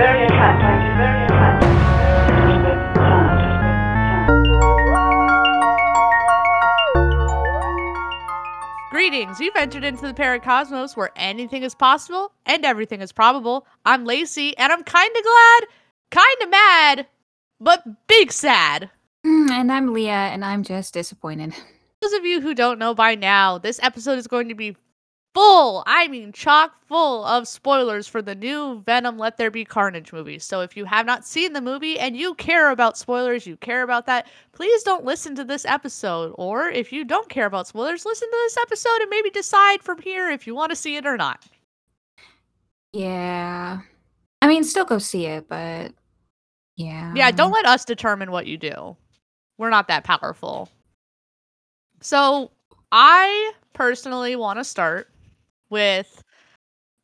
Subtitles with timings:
[0.00, 1.28] very attached, very
[8.90, 9.40] Greetings!
[9.40, 13.66] You've entered into the Paracosmos where anything is possible and everything is probable.
[13.84, 15.64] I'm Lacey, and I'm kinda glad,
[16.10, 17.06] kinda mad,
[17.60, 18.88] but big sad.
[19.26, 21.54] Mm, And I'm Leah, and I'm just disappointed.
[22.00, 24.76] Those of you who don't know by now, this episode is going to be
[25.34, 30.12] full, I mean chock full of spoilers for the new Venom Let There Be Carnage
[30.12, 30.38] movie.
[30.38, 33.82] So if you have not seen the movie and you care about spoilers, you care
[33.82, 36.34] about that, please don't listen to this episode.
[36.36, 40.00] Or if you don't care about spoilers, listen to this episode and maybe decide from
[40.00, 41.44] here if you want to see it or not.
[42.92, 43.80] Yeah.
[44.42, 45.92] I mean, still go see it, but
[46.76, 47.12] yeah.
[47.14, 48.96] Yeah, don't let us determine what you do.
[49.58, 50.70] We're not that powerful.
[52.00, 52.50] So,
[52.90, 55.10] I personally want to start
[55.70, 56.22] with,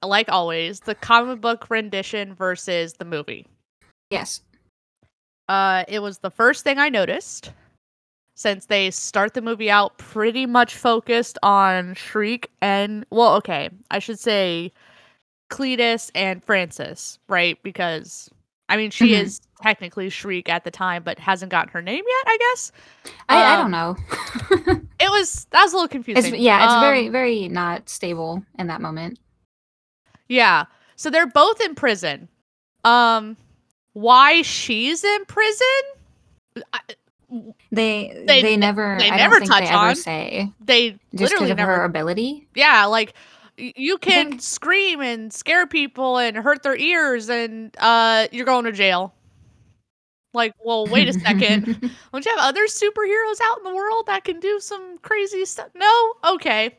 [0.04, 3.46] like always, the comic book rendition versus the movie.
[4.10, 4.42] Yes.
[5.48, 7.52] Uh, it was the first thing I noticed
[8.34, 13.98] since they start the movie out pretty much focused on Shriek and, well, okay, I
[13.98, 14.72] should say
[15.50, 17.58] Cletus and Francis, right?
[17.62, 18.28] Because,
[18.68, 19.22] I mean, she Mhm.
[19.22, 22.72] is technically Shriek at the time, but hasn't gotten her name yet, I guess.
[23.28, 23.96] I, I Um, don't know.
[24.98, 26.34] It was, that was a little confusing.
[26.34, 29.18] it's yeah, it's Um, very very not stable in that moment.
[30.28, 30.64] Yeah.
[30.96, 32.28] So they're both in prison.
[32.82, 33.36] Um,
[33.92, 35.66] why she's in prison?
[36.72, 36.80] I,
[37.70, 39.96] They They they, never they I never don't think touch they ever on.
[39.96, 41.76] say they just literally never.
[41.76, 42.46] her ability.
[42.54, 43.12] Yeah, like
[43.58, 48.72] you can scream and scare people and hurt their ears, and uh, you're going to
[48.72, 49.14] jail.
[50.34, 51.64] Like, well, wait a second.
[52.12, 55.68] Don't you have other superheroes out in the world that can do some crazy stuff?
[55.74, 56.12] No?
[56.28, 56.76] Okay.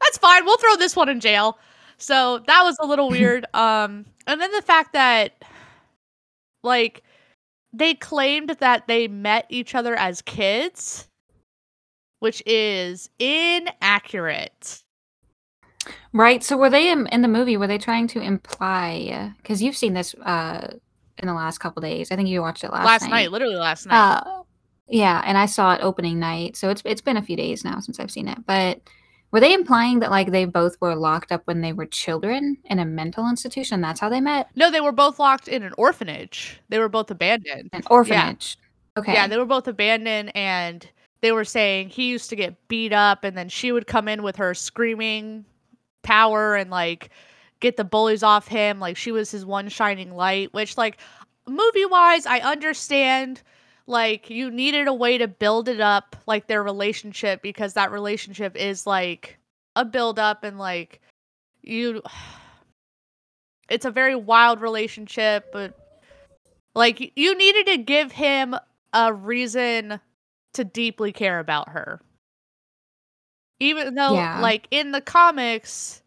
[0.00, 0.44] That's fine.
[0.46, 1.58] We'll throw this one in jail.
[1.98, 3.44] So that was a little weird.
[3.54, 5.44] Um, and then the fact that
[6.62, 7.02] like
[7.72, 11.08] they claimed that they met each other as kids,
[12.20, 14.83] which is inaccurate.
[16.12, 16.42] Right.
[16.42, 17.56] So were they in, in the movie?
[17.56, 19.32] Were they trying to imply?
[19.38, 20.74] Because you've seen this uh
[21.18, 22.10] in the last couple days.
[22.10, 23.30] I think you watched it last, Last, night.
[23.30, 23.96] literally last night.
[24.18, 24.42] Uh,
[24.88, 27.80] yeah, and I saw it opening night, so it's it's been a few days now
[27.80, 28.38] since I've seen it.
[28.46, 28.80] But
[29.30, 32.78] were they implying that like they both were locked up when they were children in
[32.78, 33.80] a mental institution?
[33.80, 36.60] That's how they met, no, they were both locked in an orphanage.
[36.68, 37.70] They were both abandoned.
[37.72, 38.56] an orphanage.
[38.96, 39.12] Okay.
[39.12, 40.88] Yeah, they were both abandoned and
[41.20, 44.22] they were saying he used to get beat up and then she would come in
[44.22, 45.44] with her screaming
[46.04, 47.10] power and like
[47.60, 48.78] get the bullies off him.
[48.78, 50.98] Like she was his one shining light, which like
[51.48, 53.42] movie wise, I understand
[53.86, 58.56] like you needed a way to build it up like their relationship because that relationship
[58.56, 59.38] is like
[59.76, 61.00] a build up and like
[61.62, 62.02] you
[63.68, 65.74] it's a very wild relationship but
[66.74, 68.54] like you needed to give him
[68.92, 70.00] a reason
[70.54, 72.00] to deeply care about her.
[73.60, 74.40] Even though Yeah.
[74.40, 76.02] like in the comics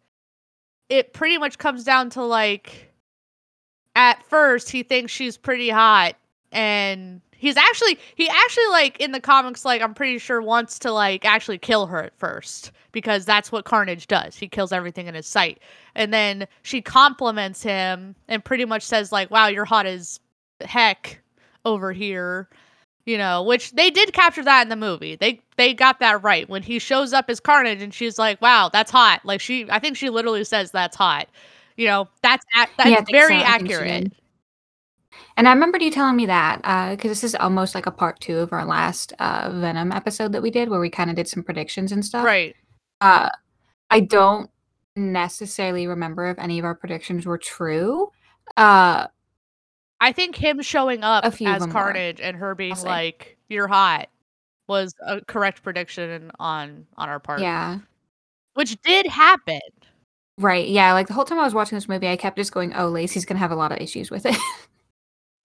[0.88, 2.92] it pretty much comes down to like
[3.94, 6.14] at first he thinks she's pretty hot
[6.52, 10.92] and he's actually he actually like in the comics like I'm pretty sure wants to
[10.92, 14.36] like actually kill her at first because that's what Carnage does.
[14.36, 15.60] He kills everything in his sight.
[15.94, 20.20] And then she compliments him and pretty much says like wow you're hot as
[20.60, 21.20] heck
[21.64, 22.48] over here
[23.08, 26.48] you know which they did capture that in the movie they they got that right
[26.50, 29.78] when he shows up as carnage and she's like wow that's hot like she i
[29.78, 31.26] think she literally says that's hot
[31.76, 33.46] you know that's ac- that's Yeah, very so.
[33.46, 34.12] I think she accurate.
[35.36, 36.60] And I remembered you telling me that
[36.90, 40.42] because this is almost like a part two of our last uh, Venom episode that
[40.42, 42.24] we did, where we kind of did some predictions and stuff.
[42.24, 42.54] right
[43.00, 43.30] Uh,
[43.90, 44.50] I don't
[44.96, 48.10] necessarily remember if any of our predictions were true.
[48.56, 49.06] Uh,
[50.00, 54.08] i think him showing up as carnage and her being like you're hot
[54.68, 57.78] was a correct prediction on on our part yeah.
[58.54, 59.60] which did happen
[60.40, 60.68] Right.
[60.68, 60.92] Yeah.
[60.92, 63.24] Like the whole time I was watching this movie, I kept just going, "Oh, Lacey's
[63.24, 64.36] gonna have a lot of issues with it."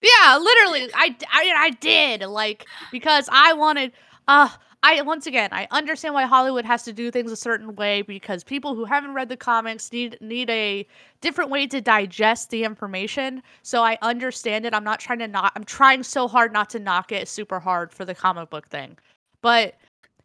[0.04, 0.90] Yeah, literally.
[0.94, 3.92] I I did like because I wanted.
[4.28, 4.48] Uh,
[4.86, 8.44] I once again I understand why Hollywood has to do things a certain way because
[8.44, 10.86] people who haven't read the comics need need a
[11.22, 13.42] different way to digest the information.
[13.62, 14.74] So I understand it.
[14.74, 15.52] I'm not trying to not.
[15.56, 18.98] I'm trying so hard not to knock it super hard for the comic book thing,
[19.40, 19.74] but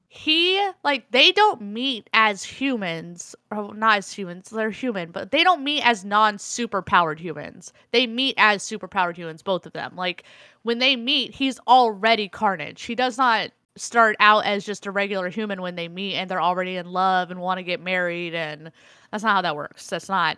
[0.09, 5.43] he like they don't meet as humans or not as humans they're human but they
[5.43, 9.73] don't meet as non super powered humans they meet as super powered humans both of
[9.73, 10.23] them like
[10.63, 15.29] when they meet he's already carnage he does not start out as just a regular
[15.29, 18.71] human when they meet and they're already in love and want to get married and
[19.11, 20.37] that's not how that works that's not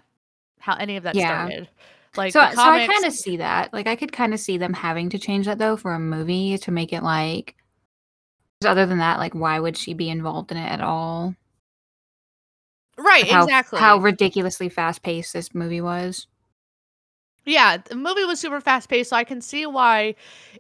[0.60, 1.46] how any of that Yeah.
[1.46, 1.70] started
[2.18, 3.74] Like So I so I kinda see that.
[3.74, 6.72] Like, I could kinda see them having to change that though for a movie to
[6.72, 7.56] make it like.
[8.66, 11.36] other than that, like, why would she be involved in it at all?
[12.98, 16.28] Right, how f how ridiculously fast-paced this movie was.
[17.46, 20.16] Yeah, the movie was super fast-paced, so I can see why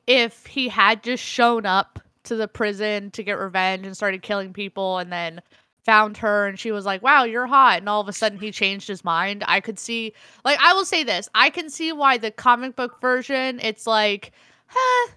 [0.07, 4.53] if he had just shown up to the prison to get revenge and started killing
[4.53, 5.41] people and then
[5.85, 8.51] found her and she was like, "Wow, you're hot," and all of a sudden he
[8.51, 10.13] changed his mind, I could see
[10.45, 14.31] like, I will say this, I can see why the comic book version, it's like,
[14.67, 15.11] "Huh,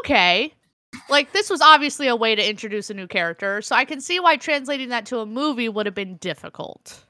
[0.00, 0.54] okay."
[1.08, 4.18] Like, this was obviously a way to introduce a new character, so I can see
[4.20, 7.04] why translating that to a movie would have been difficult.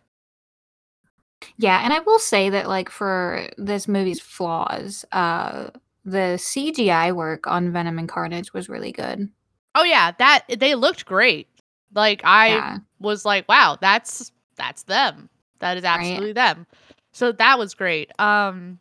[1.57, 5.71] Yeah, and I will say that, like, for this movie's flaws, uh,
[6.05, 9.31] the CGI work on Venom and Carnage was really good.
[9.75, 11.49] Oh, yeah, that they looked great.
[11.95, 12.79] Like, I Yeah.
[12.99, 15.29] was like, "Wow, that's that's them.
[15.61, 16.25] That is Right.
[16.25, 16.67] absolutely them."
[17.13, 18.11] So that was great.
[18.19, 18.81] Um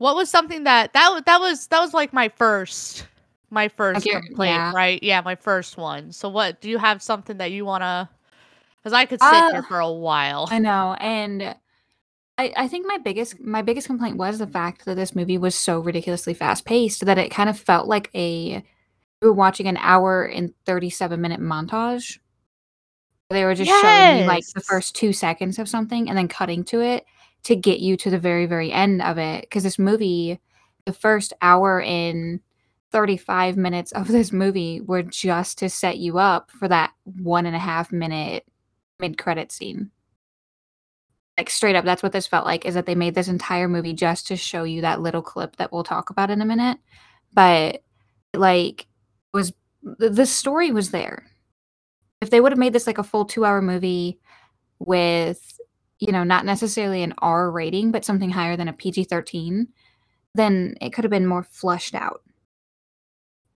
[0.00, 3.06] what was something that that that was that was, like, my first
[3.50, 4.72] my first complaint, yeah.
[4.72, 5.02] right?
[5.02, 6.10] Yeah, my first one.
[6.12, 8.08] So what do you have something that you wanna
[8.84, 10.50] 'cause I could sit Uh, here for a while.
[10.50, 11.56] I know, and
[12.42, 15.54] I I think my biggest my biggest complaint was the fact that this movie was
[15.54, 18.62] so ridiculously fast-paced that it kind of felt like a
[19.20, 22.18] we were watching an hour and thirty-seven-minute montage.
[23.30, 26.64] They were just showing you, like, the first 2 seconds of something and then cutting
[26.64, 27.06] to it
[27.44, 29.42] to get you to the very, very end of it.
[29.42, 30.38] Because this movie,
[30.84, 32.40] the first hour and
[32.90, 38.44] 35 minutes of this movie were just to set you up for that one-and-a-half-minute
[39.00, 39.90] mid-credit scene.
[41.38, 43.94] Like, straight up, that's what this felt like, is that they made this entire movie
[43.94, 46.78] just to show you that little clip that we'll talk about in a minute,
[47.32, 47.82] but,
[48.34, 48.86] like,
[49.32, 49.52] was
[49.82, 51.26] the story was there.
[52.20, 54.20] If they would've made this like a full two-hour movie
[54.78, 55.58] with,
[55.98, 59.66] you know, not necessarily an R rating, but something higher than a PG-13,
[60.34, 62.22] then it could've been more flushed out.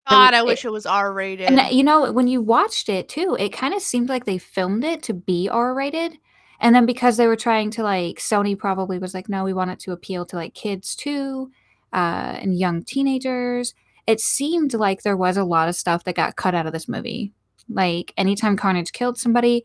[0.08, 1.58] God, I wish it was R-rated.
[1.58, 5.02] Uh, you know, when you watched it too, it kinda seemed like they filmed it
[5.04, 6.18] to be R-rated,
[6.60, 9.70] and then because they were trying to, like Sony probably was like, "No, we want
[9.70, 11.50] it to appeal to, like, kids too,
[11.92, 13.74] uh, and young teenagers."
[14.06, 16.88] It seemed like there was a lot of stuff that got cut out of this
[16.88, 17.32] movie.
[17.68, 19.64] Like, anytime Carnage killed somebody,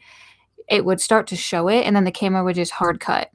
[0.69, 3.31] it would start to show it, and then the camera would just hard cut.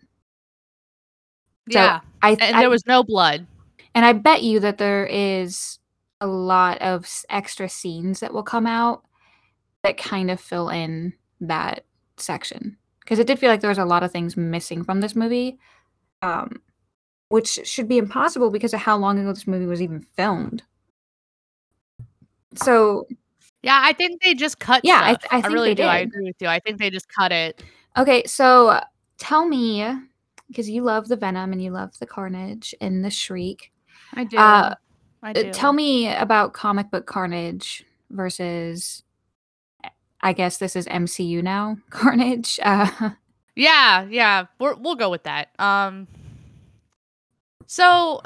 [1.71, 3.47] So, Yeah, I and I there was no blood.
[3.95, 5.79] And I bet you that there is
[6.21, 9.05] a lot of extra scenes that will come out
[9.83, 11.85] that kind of fill in that
[12.17, 15.15] section, 'cause it did feel like there was a lot of things missing from this
[15.17, 15.59] movie,
[16.23, 16.63] um,
[17.31, 20.65] which should be impossible because of how long ago this movie was even filmed.
[22.57, 23.07] So
[23.63, 25.21] Yeah, I think they just cut Yeah, I th.
[25.31, 27.63] I I really do, I agree with you, I think they just cut it.
[27.97, 28.81] Okay, so
[29.19, 29.87] tell me,
[30.49, 33.73] because you love the Venom and you love the Carnage and the Shriek,
[34.15, 34.75] I uh do.
[35.23, 39.03] I uh, tell me about comic book Carnage versus
[40.25, 43.11] I guess this is MCU now, Carnage, uh
[43.55, 46.09] Yeah, yeah, we're we'll go with that, um
[47.67, 48.21] so,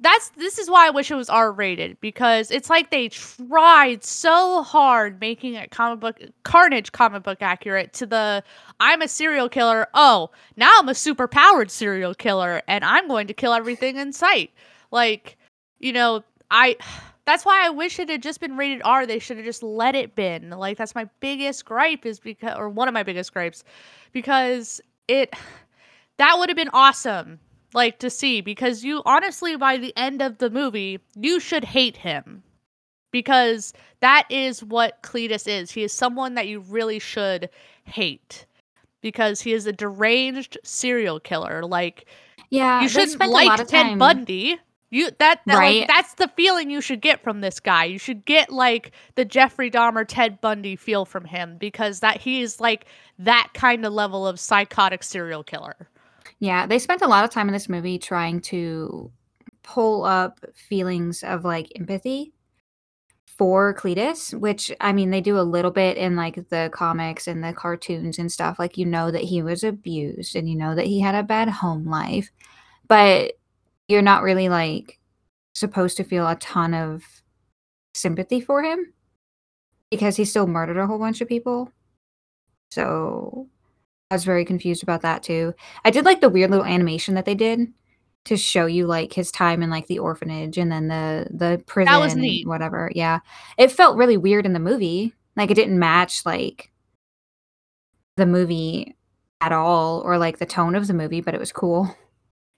[0.00, 4.62] that's this is why I wish it was R-rated, because it's like they tried so
[4.62, 8.42] hard making it comic book Carnage comic book accurate to the,
[8.80, 13.26] "I'm a serial killer, oh, now I'm a super powered serial killer, and I'm going
[13.28, 14.50] to kill everything in sight."
[14.92, 15.36] Like,
[15.80, 16.76] you know, I
[17.28, 20.14] that's why I wish it had just been rated R, they shoulda just let it
[20.14, 23.64] been, like, that's my biggest gripe is because or one of my biggest gripes,
[24.12, 25.34] because it
[26.16, 27.38] that would have been awesome,
[27.74, 31.98] like, to see, because you honestly, by the end of the movie, you should hate
[31.98, 32.42] him,
[33.12, 37.50] because that is what Cletus is, he is someone that you really should
[37.84, 38.46] hate,
[39.02, 42.06] because he is a deranged serial killer, like,
[42.48, 44.58] Yeah, you shouldn't a like Ted Bundy,
[44.90, 48.24] you that that, like, that's the feeling you should get from this guy, you should
[48.24, 52.86] get, like, the Jeffrey Dahmer, Ted Bundy feel from him, because that he is, like,
[53.18, 55.88] that kinda level of psychotic serial killer.
[56.40, 59.10] Yeah, they spent a lot of time in this movie trying to
[59.62, 62.32] pull up feelings of, like, empathy
[63.26, 67.44] for Cletus, which, I mean, they do a little bit in, like, the comics and
[67.44, 70.86] the cartoons and stuff, like, you know that he was abused, and you know that
[70.86, 72.30] he had a bad home life,
[72.88, 73.37] but
[73.88, 74.98] you're not really, like,
[75.54, 77.02] supposed to feel a ton of
[77.94, 78.92] sympathy for him
[79.90, 81.72] because he still murdered a whole bunch of people.
[82.70, 83.48] So,
[84.10, 85.54] I was very confused about that too.
[85.84, 87.66] I did like the weird little animation that they did
[88.26, 91.92] to show you, like, his time in, like, the orphanage and then the the prison
[91.92, 92.46] That was neat.
[92.46, 93.20] whatever, yeah.
[93.56, 96.70] It felt really weird in the movie, like, it didn't match, like
[98.16, 98.96] the movie
[99.40, 101.94] at all or like the tone of the movie, but it was cool.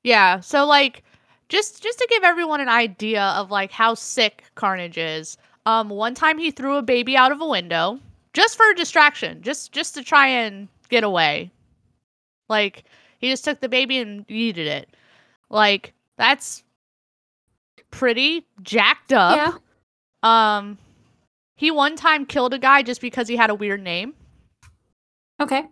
[0.02, 1.02] Yeah, so like
[1.50, 5.36] just just to give everyone an idea of like how sick Carnage is.
[5.66, 8.00] Um one time he threw a baby out of a window
[8.32, 11.50] just for a distraction, just just to try and get away.
[12.48, 12.84] Like
[13.18, 14.88] he just took the baby and yeeted it.
[15.50, 16.62] Like that's
[17.90, 19.36] pretty jacked up.
[19.36, 20.56] Yeah.
[20.56, 20.78] Um
[21.56, 24.14] he one time killed a guy just because he had a weird name.
[25.40, 25.64] Okay.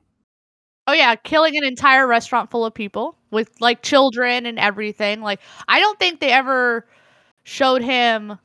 [0.86, 5.20] Oh yeah, killing an entire restaurant full of people with like children and everything.
[5.20, 6.86] Like I don't think they ever
[7.44, 8.38] showed him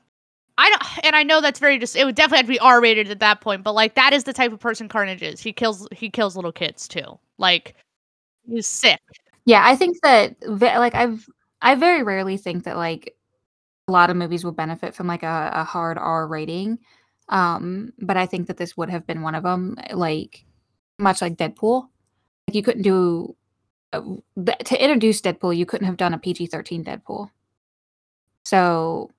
[0.58, 2.82] I don't and I know that's very just it would definitely have to be R
[2.82, 5.40] rated at that point, but like that is the type of person Carnage is.
[5.40, 7.20] He kills he kills little kids too.
[7.38, 7.75] Like
[8.48, 9.00] he's sick.
[9.46, 11.28] Yeah, I think that like I've
[11.62, 13.16] I very rarely think that like
[13.88, 16.80] a lot of movies will benefit from like a, a hard R rating.
[17.30, 19.78] Um, but I think that this would have been one of them.
[19.92, 20.46] Like
[21.00, 21.88] much like Deadpool,
[22.48, 23.36] like you couldn't do
[23.94, 27.30] to introduce Deadpool, you couldn't have done a PG thirteen Deadpool.
[28.46, 29.12] So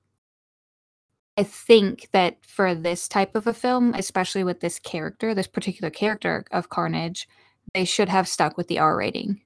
[1.36, 5.90] I think that for this type of a film, especially with this character, this particular
[5.90, 7.28] character of Carnage,
[7.72, 9.40] they should have stuck with the R rating.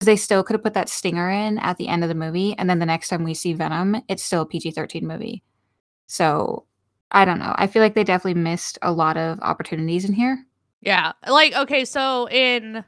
[0.00, 2.68] They still could have put that stinger in at the end of the movie, and
[2.68, 5.42] then the next time we see Venom, it's still a PG 13 movie.
[6.06, 6.66] So
[7.10, 7.54] I don't know.
[7.56, 10.44] I feel like they definitely missed a lot of opportunities in here.
[10.82, 11.12] Yeah.
[11.26, 12.84] Like okay, so in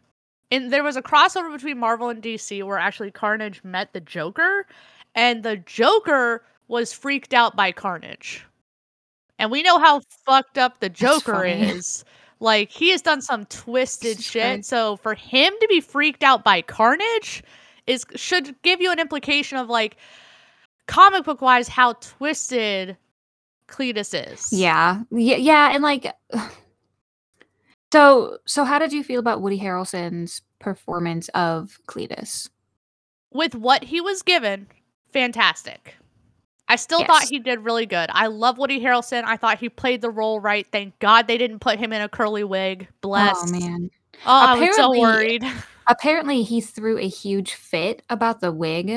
[0.50, 4.66] in there was a crossover between Marvel and DC where actually Carnage met the Joker
[5.14, 8.44] and the Joker was freaked out by Carnage.
[9.38, 12.04] And we know how fucked up the Joker is.
[12.38, 14.42] Like he has done some twisted shit.
[14.42, 14.68] Christ.
[14.68, 17.42] So for him to be freaked out by Carnage
[17.86, 19.96] is should give you an implication of like
[20.86, 22.96] comic book wise how twisted
[23.68, 24.52] Cletus is.
[24.52, 25.02] Yeah.
[25.10, 26.12] Yeah, yeah, and like
[27.92, 32.48] So so how did you feel about Woody Harrelson's performance of Cletus?
[33.32, 34.66] with what he was given,
[35.12, 35.94] fantastic.
[36.68, 38.08] I still thought he did really good.
[38.12, 39.24] I love Woody Harrelson.
[39.24, 40.66] I thought he played the role right.
[40.72, 42.88] Thank God they didn't put him in a curly wig.
[43.02, 43.36] Bless.
[43.38, 43.90] Oh man.
[44.24, 45.44] Oh, I was so Apparently- worried.
[45.88, 48.90] Apparently he threw a huge fit about the wig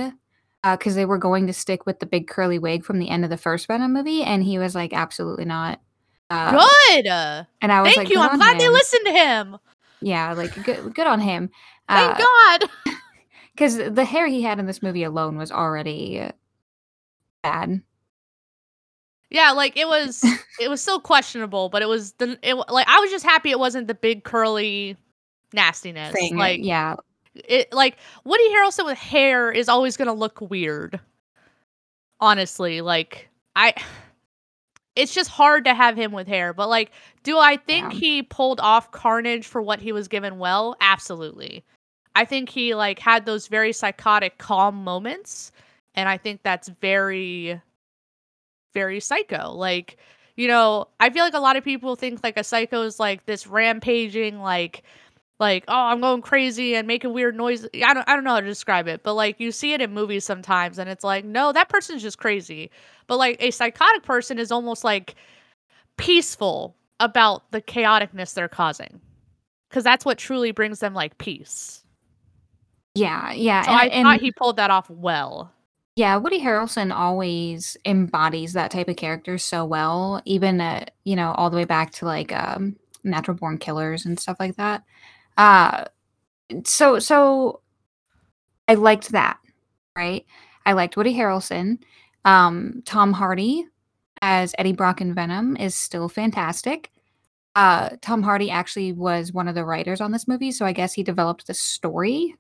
[0.64, 3.24] uh, because they were going to stick with the big curly wig from the end
[3.24, 5.80] of the first Venom movie, and he was like, absolutely not.
[6.30, 7.08] Uh, Good.
[7.08, 8.22] Uh, And I was Thank like, you.
[8.22, 9.58] I'm glad they listened to him.
[10.02, 11.50] Yeah, like good, good on him.
[11.90, 12.70] Thank God.
[13.54, 16.30] Because the hair he had in this movie alone was already
[17.44, 17.82] bad.
[19.30, 20.24] Yeah, like it was
[20.62, 23.60] it was still questionable, but it was the it like I was just happy it
[23.60, 24.96] wasn't the big curly
[25.54, 26.14] nastiness.
[26.14, 26.38] Thing.
[26.38, 26.96] Like yeah,
[27.36, 30.98] it like Woody Harrelson with hair is always gonna look weird.
[32.22, 33.74] Honestly, like I
[34.96, 36.54] it's just hard to have him with hair.
[36.54, 36.92] But like,
[37.24, 38.00] do I think Yeah.
[38.00, 40.76] he pulled off Carnage for what he was given well?
[40.82, 41.64] Absolutely.
[42.16, 45.52] I think he like had those very psychotic calm moments.
[45.96, 47.62] And I think that's very
[48.74, 49.52] very psycho.
[49.52, 49.98] Like,
[50.36, 53.26] you know, I feel like a lot of people think like a psycho is like
[53.26, 54.84] this rampaging, like
[55.40, 58.40] like oh i'm going crazy and making weird noises i don't i don't know how
[58.40, 61.52] to describe it but like you see it in movies sometimes and it's like no
[61.52, 62.70] that person's just crazy
[63.08, 65.16] but like a psychotic person is almost like
[65.98, 69.00] peaceful about the chaoticness they're causing
[69.70, 71.84] because that's what truly brings them like peace
[72.96, 73.62] yeah, yeah.
[73.64, 75.52] so and, i and- thought he pulled that off well
[75.96, 81.34] Yeah, Woody Harrelson always embodies that type of character so well, even uh, you know,
[81.34, 84.84] all the way back to like um Natural Born Killers and stuff like that.
[85.40, 85.86] Uh
[86.66, 87.62] so so
[88.68, 89.40] I liked that,
[89.96, 90.26] right?
[90.68, 91.80] I liked Woody Harrelson.
[92.26, 93.66] Um Tom Hardy
[94.22, 96.92] as Eddie Brock in Venom is still fantastic.
[97.56, 100.94] Uh Tom Hardy actually was one of the writers on this movie, so I guess
[100.94, 102.36] he developed the story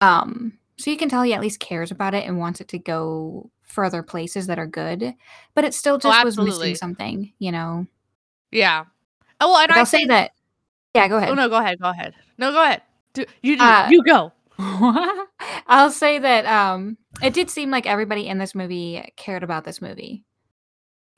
[0.00, 2.78] um, so you can tell he at least cares about it and wants it to
[2.78, 5.14] go further places that are good,
[5.54, 6.70] but it still just was absolutely.
[6.70, 7.86] missing something, you know.
[8.50, 8.84] yeah
[9.40, 10.32] oh well and I'll say that.
[10.94, 11.28] Yeah, go ahead.
[11.30, 12.82] oh no go ahead go ahead no go ahead
[13.14, 14.32] do, you do Uh, you go
[15.66, 19.80] I'll say that um, it did seem like everybody in this movie cared about this
[19.80, 20.24] movie.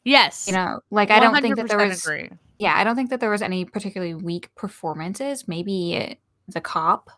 [0.04, 2.04] yes You know, like I don't think that there was.
[2.06, 2.30] agree.
[2.60, 5.48] Yeah, I don't think that there was any particularly weak performances.
[5.48, 7.10] Maybe the cop,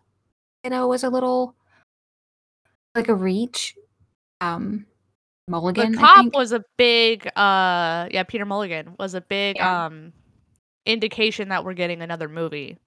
[0.62, 1.54] you know, was a little
[2.94, 3.74] like a reach.
[4.40, 4.86] Um,
[5.46, 5.92] Mulligan.
[5.92, 9.84] the cop was a big uh yeah peter mulligan was a big Yeah.
[9.86, 10.14] um
[10.86, 12.78] indication that we're getting another movie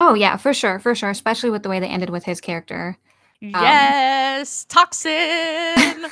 [0.00, 1.10] Oh yeah, for sure, for sure.
[1.10, 2.98] Especially with the way they ended with his character.
[3.40, 6.06] yes toxin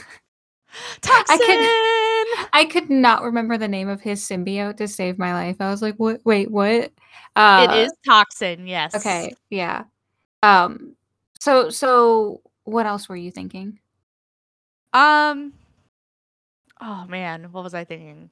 [1.00, 1.66] toxin
[2.52, 5.56] I could not remember the name of his symbiote to save my life.
[5.60, 6.20] I was like, what?
[6.24, 6.92] Wait, what?
[7.36, 9.84] Uh, it is toxin yes Okay, yeah.
[10.42, 10.96] Um,
[11.38, 13.78] so so what else were you thinking?
[14.92, 15.52] Um.
[16.80, 18.30] Oh man, what was I thinking?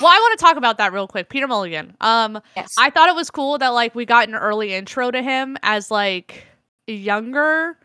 [0.00, 1.28] Well, I want to talk about that real quick.
[1.28, 1.96] Peter Mulligan.
[2.00, 2.74] Um, Yes.
[2.78, 5.90] I thought it was cool that like we got an early intro to him as
[5.90, 6.44] like
[6.88, 7.78] a younger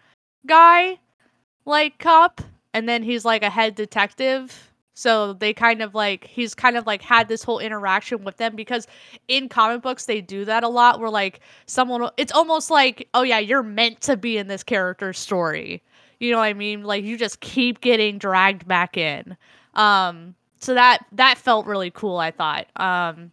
[0.46, 1.00] guy,
[1.65, 2.41] like cop,
[2.74, 4.72] and then he's like a head detective.
[4.94, 8.56] So they kind of like he's kind of like had this whole interaction with them
[8.56, 8.88] because
[9.27, 13.24] in comic books they do that a lot where like someone it's almost like oh
[13.24, 15.82] yeah you're meant to be in this character's story.
[16.20, 16.84] You know what I mean?
[16.84, 19.38] Like you just keep getting dragged back in.
[19.74, 22.68] Um so that that felt really cool i thought.
[22.77, 23.32] Um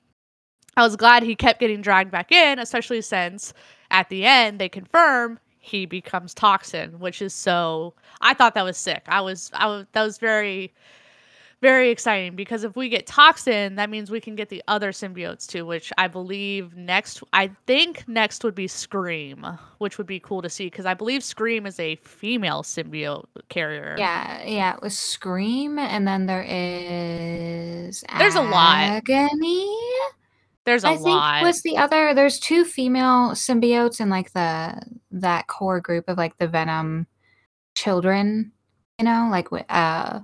[0.76, 3.52] i was glad he kept getting dragged back in especially since
[3.90, 8.76] at the end they confirm he becomes toxin which is so i thought that was
[8.76, 9.02] sick.
[9.08, 10.72] I was i was that was very
[11.60, 15.44] very exciting because if we get toxin that means we can get the other symbiotes
[15.46, 19.44] too which i believe next i think next would be scream
[19.78, 23.96] which would be cool to see because i believe scream is a female symbiote carrier
[23.98, 28.78] Yeah, yeah, it was Scream, and then there is There's a lot.
[28.82, 29.76] Agony.
[30.64, 32.14] there's a I think was the other.
[32.14, 37.06] There's two female symbiotes in like the that core group of like the Venom
[37.74, 38.52] children.
[38.98, 40.20] You know, like uh,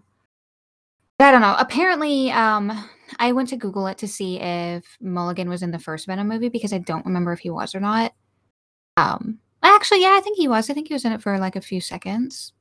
[1.21, 1.55] I don't know.
[1.59, 6.07] Apparently, um, I went to Google it to see if Mulligan was in the first
[6.07, 8.13] Venom movie because I don't remember if he was or not.
[8.97, 10.69] Um, actually, yeah, I think he was.
[10.69, 12.53] I think he was in it for like a few seconds.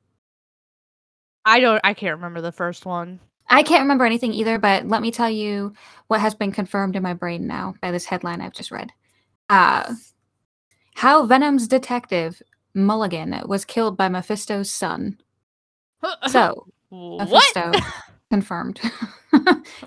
[1.44, 1.80] I don't.
[1.84, 3.20] I can't remember the first one.
[3.48, 5.74] I can't remember anything either, but let me tell you
[6.06, 8.90] what has been confirmed in my brain now by this headline I've just read.
[9.50, 9.94] Uh,
[10.94, 12.40] how Venom's detective
[12.74, 15.18] Mulligan was killed by Mephisto's son.
[16.28, 17.30] So, what?
[17.30, 17.72] Mephisto
[18.34, 18.80] confirmed.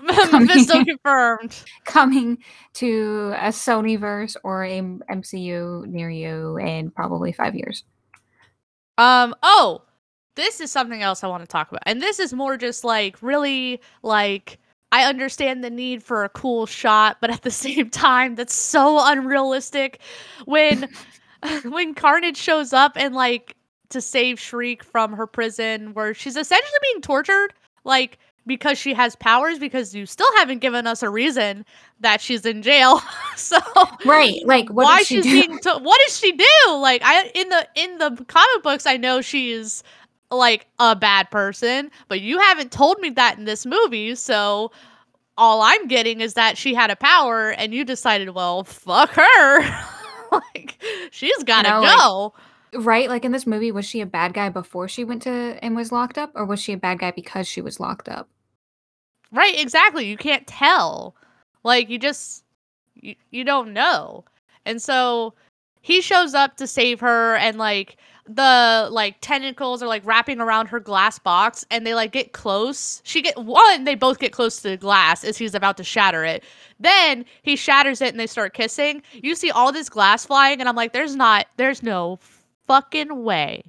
[0.02, 1.54] Mephisto confirmed.
[1.84, 2.38] Coming
[2.74, 7.84] to a Sonyverse or a MCU near you in probably five years.
[8.96, 9.34] Um.
[9.42, 9.82] Oh,
[10.34, 13.22] this is something else I want to talk about, and this is more just like
[13.22, 14.58] really like
[14.92, 18.98] I understand the need for a cool shot, but at the same time, that's so
[19.06, 20.00] unrealistic.
[20.46, 20.88] When
[21.64, 23.56] when Carnage shows up and like
[23.90, 27.52] to save Shriek from her prison, where she's essentially being tortured,
[27.84, 31.64] like because she has powers, because you still haven't given us a reason
[32.00, 33.00] that she's in jail.
[33.36, 33.58] so
[34.04, 34.40] Right.
[34.44, 37.68] Like, what why she she's being to- what does she do like i in the
[37.76, 39.82] in the comic books i know she's
[40.30, 44.70] like a bad person but you haven't told me that in this movie so
[45.36, 49.60] all i'm getting is that she had a power and you decided well fuck her
[50.32, 52.34] like she's gotta know, like- go
[52.74, 53.08] Right?
[53.08, 55.30] Like in this movie, was she a bad guy before she went to
[55.62, 58.28] and was locked up, or was she a bad guy because she was locked up?
[59.32, 60.06] Right, exactly.
[60.06, 61.14] You can't tell.
[61.64, 62.44] Like you just
[62.94, 64.24] you, you don't know.
[64.64, 65.34] And so
[65.82, 70.66] he shows up to save her and like the like tentacles are like wrapping around
[70.66, 73.00] her glass box and they like get close.
[73.04, 76.24] She get one, they both get close to the glass as he's about to shatter
[76.24, 76.44] it.
[76.78, 79.02] Then he shatters it and they start kissing.
[79.12, 82.18] You see all this glass flying and I'm like there's not there's no
[82.66, 83.64] fucking way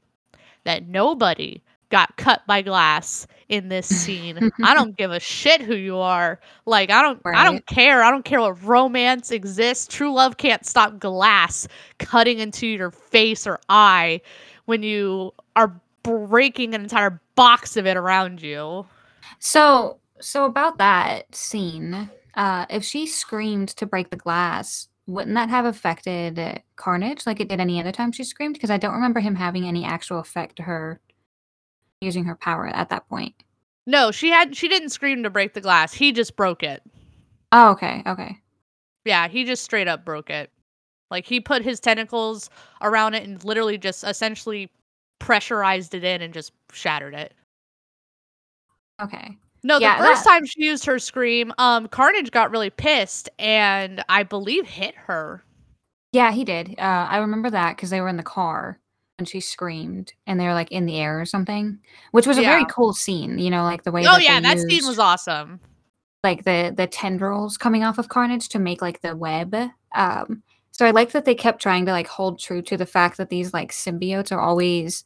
[0.66, 4.52] that nobody got cut by glass in this scene.
[4.64, 6.40] I don't give a shit who you are.
[6.66, 8.04] Like I don't I don't care.
[8.04, 9.88] I don't care what romance exists.
[9.88, 14.22] True love can't stop glass cutting into your face or eye
[14.66, 15.74] when you are
[16.04, 18.86] breaking an entire box of it around you.
[19.40, 25.50] So, so about that scene, uh, if she screamed to break the glass, wouldn't that
[25.50, 28.54] have affected Carnage like it did any other time she screamed?
[28.54, 31.00] Because I don't remember him having any actual effect to her
[32.02, 33.34] using her power at that point.
[33.86, 35.94] No, she had she didn't scream to break the glass.
[35.94, 36.82] He just broke it.
[37.52, 38.38] Oh, okay, okay.
[39.06, 40.52] Yeah, he just straight up broke it.
[41.10, 42.50] Like he put his tentacles
[42.82, 44.70] around it and literally just essentially
[45.18, 47.34] pressurized it in and just shattered it.
[49.02, 49.36] Okay.
[49.64, 53.28] No, the Yeah, first that- time she used her scream, um, Carnage got really pissed
[53.40, 55.44] and I believe hit her.
[56.14, 56.76] Yeah, he did.
[56.78, 58.80] Uh, I remember that because they were in the car
[59.20, 61.78] and she screamed and they were like in the air or something,
[62.12, 63.38] which was a very cool scene.
[63.38, 64.02] You know, like the way.
[64.02, 65.60] Oh that yeah, they that scene used, was awesome.
[66.24, 69.56] like the the tendrils coming off of Carnage to make like the web.
[69.94, 73.18] Um, so I like that they kept trying to like hold true to the fact
[73.18, 75.04] that these like symbiotes are always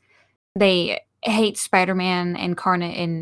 [0.55, 3.21] they hate Spider-Man and Carnage and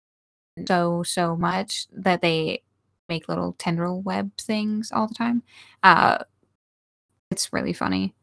[0.67, 2.61] so so much that they
[3.07, 5.43] make little tendril web things all the time.
[5.83, 6.19] Uh,
[7.29, 8.13] it's really funny.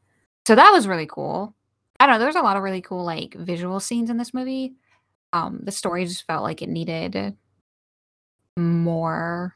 [0.47, 1.55] So that was really cool.
[2.01, 2.19] I don't know.
[2.21, 4.75] There's a lot of really cool like visual scenes in this movie.
[5.33, 7.37] Um, the story just felt like it needed
[8.57, 9.55] more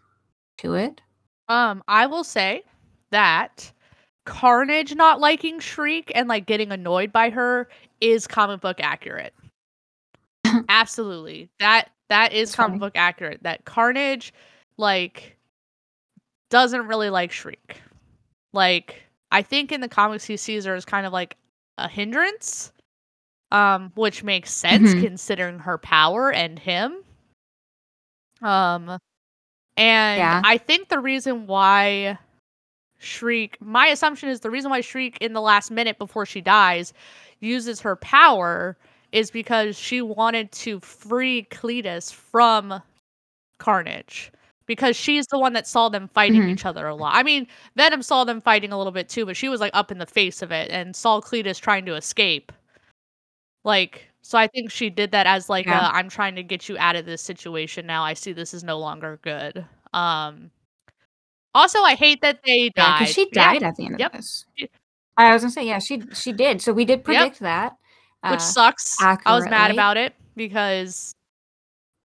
[0.58, 1.00] to it.
[1.48, 2.62] Um, I will say
[3.10, 3.72] that
[4.24, 7.68] Carnage not liking Shriek and, like, getting annoyed by her
[8.00, 9.34] is comic book accurate.
[10.68, 11.50] Absolutely.
[11.58, 12.78] That that is comic funny.
[12.80, 14.32] book accurate, that Carnage,
[14.76, 15.36] like
[16.50, 17.80] doesn't really like Shriek.
[18.52, 21.36] Like, I think in the comics he sees her as kind of like
[21.78, 22.72] a hindrance,
[23.50, 25.00] um, which makes sense Mhm.
[25.02, 27.04] considering her power and him.
[28.40, 28.98] Um,
[29.76, 30.42] and Yeah.
[30.44, 32.18] I think the reason why
[32.98, 36.92] Shriek my assumption is the reason why Shriek in the last minute before she dies
[37.40, 38.76] uses her power
[39.10, 42.80] is because she wanted to free Cletus from
[43.58, 44.32] Carnage.
[44.66, 46.50] Because she's the one that saw them fighting Mhm.
[46.50, 47.14] each other a lot.
[47.14, 47.46] I mean,
[47.76, 50.06] Venom saw them fighting a little bit too, but she was like up in the
[50.06, 52.52] face of it and saw Cletus trying to escape.
[53.64, 55.80] Like, so I think she did that as like, Yeah.
[55.86, 58.02] uh, I'm trying to get you out of this situation now.
[58.04, 59.64] I see this is no longer good.
[59.92, 60.50] Um
[61.54, 62.98] also I hate that they Yeah, died.
[63.00, 64.14] because she Yeah, died at the end Yep.
[64.14, 64.46] of this.
[65.18, 66.62] I was gonna say, yeah, she she did.
[66.62, 67.04] So we did Yep.
[67.04, 67.76] predict that.
[68.28, 68.96] which uh, sucks.
[69.02, 71.14] I was mad about it because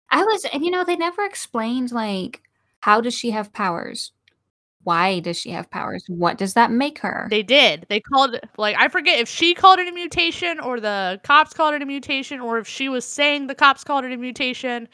[0.09, 2.41] I was and you know, they never explained like
[2.85, 4.11] how does she have powers?
[4.83, 6.05] Why does she have powers?
[6.07, 7.25] What does that make her?
[7.31, 7.87] They did.
[7.89, 11.51] They called it like I forget if she called it a mutation or the cops
[11.51, 14.87] called it a mutation or if she was saying the cops called it a mutation.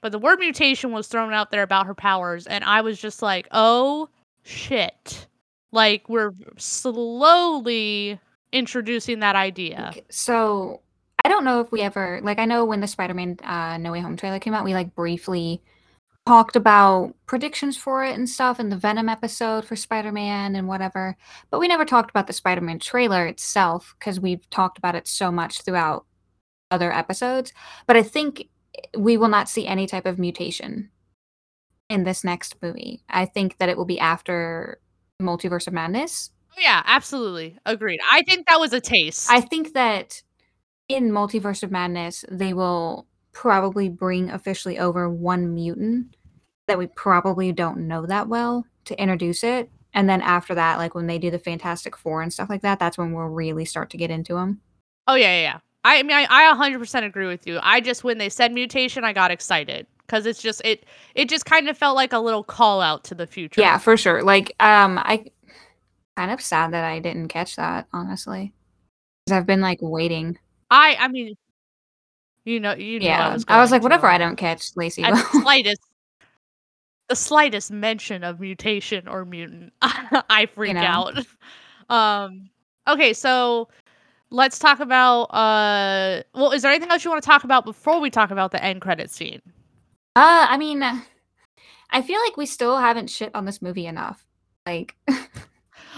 [0.00, 3.20] But the word mutation was thrown out there about her powers and I was just
[3.20, 4.08] like, "Oh
[4.44, 5.26] shit."
[5.72, 8.20] Like we're slowly
[8.52, 9.92] introducing that idea.
[10.08, 10.82] So
[11.24, 13.98] I don't know if we ever like I know when the Spider-Man uh No Way
[13.98, 15.60] Home trailer came out, we like briefly
[16.26, 21.16] talked about predictions for it and stuff in the Venom episode for Spider-Man and whatever.
[21.50, 25.30] But we never talked about the Spider-Man trailer itself because we've talked about it so
[25.30, 26.06] much throughout
[26.70, 27.52] other episodes.
[27.86, 28.48] But I think
[28.96, 30.90] we will not see any type of mutation
[31.90, 33.02] in this next movie.
[33.08, 34.80] I think that it will be after
[35.20, 36.30] Multiverse of Madness.
[36.52, 37.58] Oh, yeah, absolutely.
[37.66, 38.00] Agreed.
[38.10, 39.30] I think that was a taste.
[39.30, 40.22] I think that
[40.88, 46.16] in Multiverse of Madness, they will probably bring officially over one mutant
[46.66, 49.70] that we probably don't know that well to introduce it.
[49.92, 52.78] And then after that, like when they do the Fantastic Four and stuff like that,
[52.78, 54.60] that's when we'll really start to get into them.
[55.06, 55.58] Oh yeah, yeah, yeah.
[55.84, 57.58] I mean, I, I 100% agree with you.
[57.62, 61.44] I just when they said mutation, I got excited because it's just it it just
[61.44, 63.60] kind of felt like a little call out to the future.
[63.60, 64.22] Yeah, for sure.
[64.22, 65.26] Like, um, I
[66.16, 68.52] kind of sad that I didn't catch that, honestly.
[69.26, 70.38] Because I've been like waiting.
[70.70, 71.34] I I mean,
[72.44, 73.28] you know, you know, Yeah.
[73.28, 74.06] I was, I was like, whatever.
[74.06, 75.80] I don't catch, Lacey At the slightest,
[77.08, 80.80] the slightest mention of mutation or mutant, I freak know.
[80.82, 81.18] out.
[81.90, 82.48] Um.
[82.88, 83.68] Okay, so
[84.30, 85.24] let's talk about.
[85.24, 86.22] Uh.
[86.34, 88.64] Well, is there anything else you want to talk about before we talk about the
[88.64, 89.42] end credit scene?
[90.16, 94.24] Uh, I mean, I feel like we still haven't shit on this movie enough.
[94.64, 94.96] Like,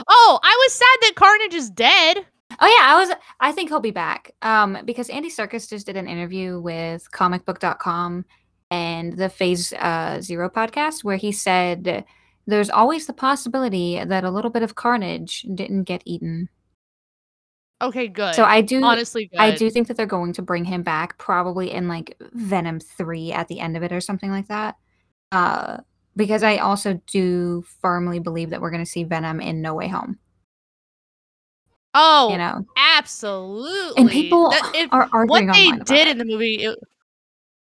[0.08, 2.26] Oh, I was sad that Carnage is dead.
[2.60, 4.32] Oh yeah, I was I think he'll be back.
[4.42, 8.24] Um because Andy Serkis just did an interview with comicbook.com
[8.70, 12.04] and the Phase uh 0 podcast where he said
[12.46, 16.48] there's always the possibility that a little bit of carnage didn't get eaten.
[17.82, 18.34] Okay, good.
[18.34, 19.38] So I do honestly good.
[19.38, 23.32] I do think that they're going to bring him back probably in like Venom 3
[23.32, 24.76] at the end of it or something like that.
[25.32, 25.78] Uh
[26.16, 29.88] because I also do firmly believe that we're going to see Venom in No Way
[29.88, 30.18] Home,
[31.98, 32.66] Oh, you know.
[32.76, 34.02] absolutely.
[34.02, 36.78] And people That- if are what they did in the movie, it,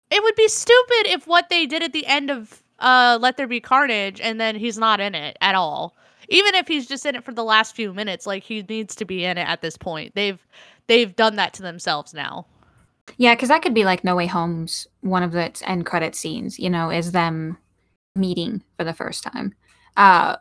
[0.10, 3.48] it would be stupid if what they did at the end of uh Let There
[3.48, 5.94] Be Carnage and then he's not in it at all.
[6.30, 9.04] Even if he's just in it for the last few minutes, like he needs to
[9.06, 10.16] be in it at this point.
[10.16, 10.40] They've
[10.88, 12.48] they've done that to themselves now.
[13.18, 16.16] Yeah, because that could be like No Way Home's one of the its end credit
[16.16, 17.58] scenes, you know, is them
[18.16, 19.54] meeting for the first time.
[19.98, 20.38] Uh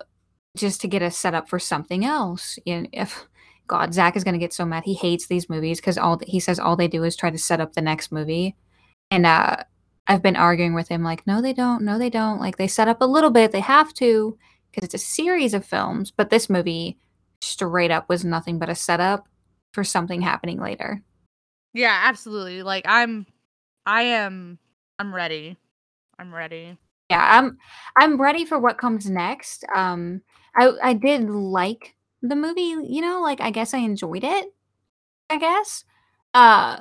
[0.57, 2.61] just to get us set up for something else.
[2.65, 3.27] You know, if
[3.73, 4.85] God, Zach is gonna get so mad.
[4.85, 7.61] He hates these movies because all he says all they do is try to set
[7.61, 8.55] up the next movie.
[9.11, 9.57] And uh
[10.07, 12.39] I've been arguing with him like, no, they don't, no, they don't.
[12.41, 14.37] Like they set up a little bit, they have to,
[14.71, 16.99] because it's a series of films, but this movie
[17.41, 19.27] straight up was nothing but a setup
[19.73, 21.03] for something happening later.
[21.73, 22.63] Yeah, absolutely.
[22.63, 23.27] Like I'm
[23.87, 24.59] I am
[24.99, 25.57] I'm ready.
[26.19, 26.77] I'm ready.
[27.11, 27.57] yeah i'm
[27.97, 30.21] i'm ready for what comes next um
[30.57, 34.55] i i did like the movie you know like i guess i enjoyed it
[35.31, 35.85] i guess
[36.35, 36.79] uh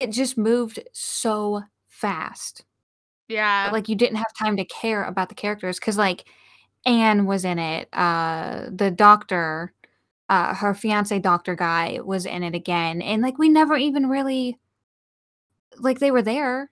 [0.00, 2.64] it just moved so fast
[3.28, 3.70] Yeah.
[3.72, 6.24] like you didn't have time to care about the characters because like
[6.86, 9.72] anne was in it uh the doctor
[10.28, 14.58] uh her fiance doctor guy was in it again and like we never even really
[15.78, 16.70] like they were there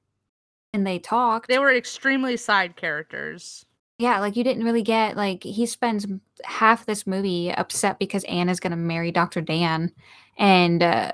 [0.73, 3.65] and they talked they were extremely side characters.
[4.01, 8.25] Yeah, like, you didn't really get like, he spends m half this movie upset because
[8.25, 9.93] Anne is gonna marry Doctor Dan,
[10.39, 11.13] and, uh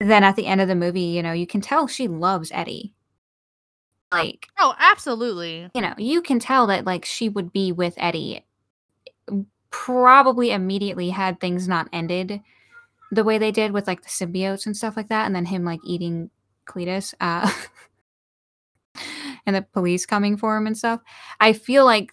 [0.00, 2.92] then at the end of the movie, you know, you can tell she loves Eddie.
[4.12, 5.68] Like Oh, absolutely.
[5.74, 8.44] you know, you can tell that, like, she would be with Eddie,
[9.70, 12.40] probably immediately had things not ended
[13.12, 15.64] the way they did with, like, the symbiotes and stuff like that, and then him,
[15.64, 16.30] like, eating
[16.66, 17.50] Cletus, uh
[19.46, 21.00] and the police coming for him and stuff.
[21.40, 22.12] I feel like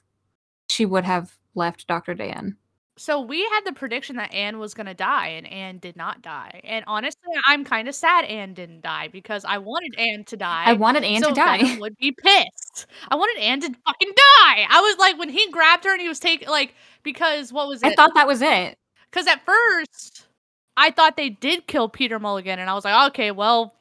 [0.69, 2.57] she would have left Doctor Dan.
[2.97, 6.61] So, we had the prediction that Anne was gonna die, and Anne did not die,
[6.63, 10.63] and honestly, I'm kinda sad Anne didn't die because I wanted Anne to die.
[10.65, 11.57] I wanted Anne to die.
[11.57, 12.85] Venom would be pissed.
[13.09, 14.65] I wanted Anne to fucking die!
[14.69, 17.83] I was like when he grabbed her and he was taking like because what was
[17.83, 17.87] it?
[17.87, 18.77] I thought that was it.
[19.11, 20.27] Because at first,
[20.77, 23.75] I thought they did kill Peter Mulligan, and I was like, "Okay, well,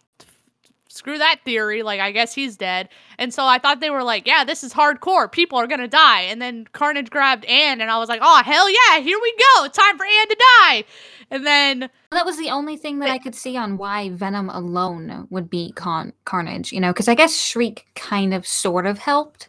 [0.94, 4.26] screw that theory, like, I guess he's dead," and so I thought they were like,
[4.26, 7.98] "Yeah, this is hardcore, people are gonna die," and then Carnage grabbed Anne, and I
[7.98, 10.84] was like, oh, hell yeah, here we go, time for Anne to die!"
[11.30, 15.26] And then That was the only thing that I could see on why Venom alone
[15.30, 19.48] would beat Con Carnage, you know, because I guess Shriek kind of sort of helped.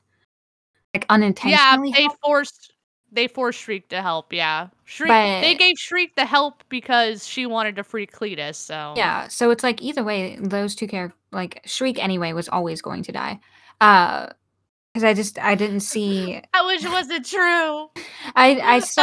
[0.93, 1.89] Like, unintentionally.
[1.89, 2.21] Yeah, they helped.
[2.21, 2.73] forced
[3.15, 4.67] they forced Shriek to help, yeah.
[4.83, 9.49] Shriek they gave Shriek the help because she wanted to free Cletus, so Yeah, so
[9.51, 13.39] it's like either way, those 2 charac like, Shriek anyway was always going to die.
[13.81, 14.27] Uh,
[14.93, 17.89] because I just I didn't see I wish it wasn't true.
[18.35, 19.01] I I saw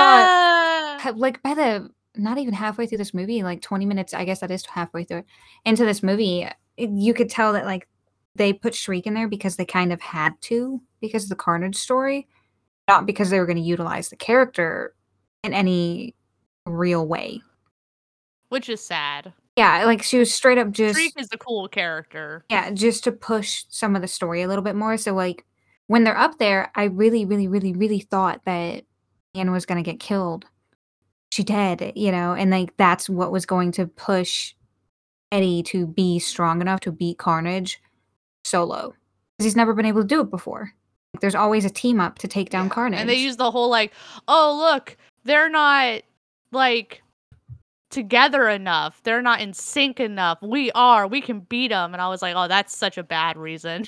[0.99, 4.41] ha like, by the not even halfway through this movie, like, 20 minutes I guess
[4.41, 5.25] that is halfway through
[5.65, 6.47] into this movie,
[6.77, 7.89] you could tell that, like,
[8.35, 11.77] they put Shriek in there because they kind of had to, because of the Carnage
[11.77, 12.29] story,
[12.89, 14.95] not because they were gonna utilize the character
[15.45, 16.15] in any
[16.67, 17.43] real way.
[18.49, 19.33] Which is sad.
[19.57, 22.45] Yeah, like, she was straight up just Shriek is a cool character.
[22.51, 25.45] Yeah, just to push some of the story a little bit more, so, like,
[25.89, 28.85] when they're up there, I really, really, really, really thought that
[29.35, 30.47] Anne was gonna get killed.
[31.33, 34.55] She did, you know, and, like, that's what was going to push
[35.31, 37.81] Eddie to be strong enough to beat Carnage
[38.45, 38.95] solo.
[39.37, 40.73] Because he's never been able to do it before.
[41.21, 43.01] There's always a team up to take down Carnage.
[43.01, 43.93] and they use the whole, like,
[44.29, 46.03] "Oh, look, they're not,
[46.53, 47.03] like,
[47.91, 51.93] together enough, they're not in sync enough, we are, we can beat them.
[51.93, 53.87] and I was like, "Oh, that's such a bad reason."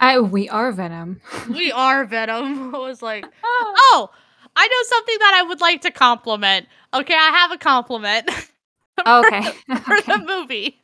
[0.00, 1.20] I we are Venom.
[1.48, 2.74] We are Venom.
[2.74, 4.10] I was like, "Oh,
[4.56, 9.08] I know something that I would like to compliment." Okay, I have a compliment for
[9.08, 10.78] Okay, for the movie.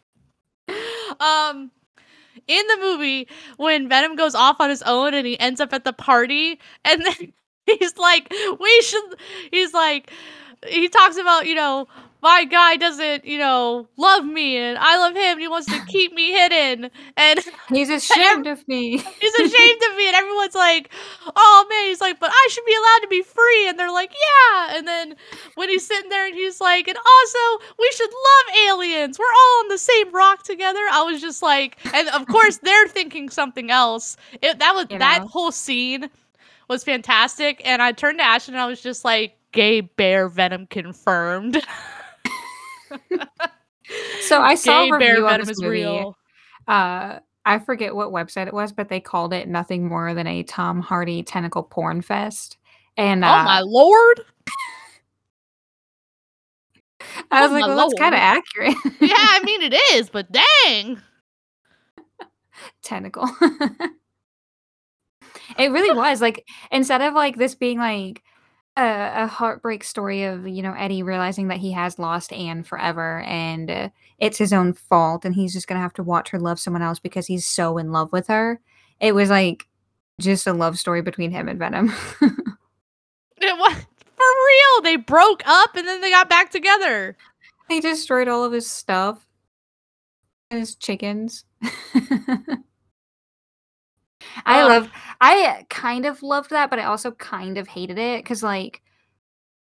[1.21, 1.71] Um,
[2.49, 5.85] in the movie, when Venom goes off on his own and he ends up at
[5.85, 7.33] the party, and then
[7.79, 9.15] he's like, "We should"
[9.51, 10.11] he's like
[10.67, 11.87] he talks about, you know,
[12.21, 15.81] "My guy doesn't, you know, love me, and I love him, and he wants to
[15.89, 18.99] keep me hidden," and He's ashamed of me.
[19.21, 20.91] he's ashamed of me, and everyone's like,
[21.37, 24.11] "Oh, man," he's like, "But I should be allowed to be free," and they're like,
[24.13, 25.15] "Yeah," and then
[25.55, 29.61] when he's sitting there and he's like, "And also, we should love aliens, we're all
[29.61, 33.71] on the same rock together," I was just like and of course, they're thinking something
[33.71, 34.17] else.
[34.43, 35.29] It that was You that know?
[35.29, 36.11] whole scene
[36.69, 40.67] was fantastic, and I turned to Ashton and I was just like, "Gay bear Venom
[40.67, 41.63] confirmed."
[44.21, 46.15] So, I saw Gay a review on this movie, real.
[46.67, 50.43] uh, I forget what website it was, but they called it nothing more than a
[50.43, 52.59] Tom Hardy tentacle porn fest,
[52.97, 54.21] and, Oh my uh lord.
[57.31, 60.27] I Oh was like, my "Well, that's kinda accurate." Yeah, I mean, it is, but
[60.33, 61.01] dang.
[62.83, 63.29] Tentacle.
[65.59, 68.23] It really was, like, instead of, like, this being, like,
[68.79, 73.21] a a heartbreak story of, you know, Eddie realizing that he has lost Anne forever,
[73.23, 73.89] and uh,
[74.19, 76.99] it's his own fault, and he's just gonna have to watch her love someone else
[76.99, 78.61] because he's so in love with her,
[79.01, 79.67] it was, like,
[80.21, 81.93] just a love story between him and Venom.
[83.41, 83.77] It wa for
[84.19, 87.17] real, they broke up and then they got back together.
[87.69, 89.25] He destroyed all of his stuff.
[90.51, 91.45] His chickens.
[94.47, 94.69] I Ugh.
[94.69, 98.83] love I kind of loved that, but I also kind of hated it because like,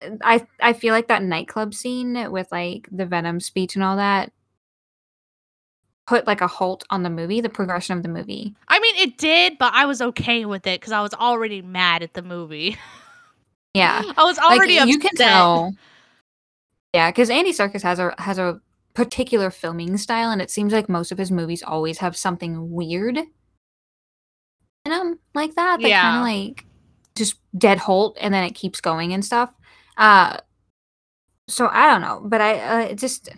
[0.03, 3.97] uh, I I feel like that nightclub scene with, like, the Venom speech and all
[3.97, 4.33] that
[6.07, 8.55] put, like, a halt on the movie, the progression of the movie.
[8.69, 12.03] I mean, it did, but I was okay with it because I was already mad
[12.03, 12.77] at the movie.
[13.75, 14.03] Yeah.
[14.17, 15.75] I was Like, already you can tell.
[16.95, 18.61] Yeah, because Andy Serkis has a has a
[18.95, 23.19] particular filming style, and it seems like most of his movies always have something weird
[24.85, 26.65] in 'em like that, that kinda, like,
[27.17, 29.53] just dead halt, and then it keeps going and stuff.
[29.97, 30.39] Uh,
[31.49, 33.29] so I don't know, but I, uh, it just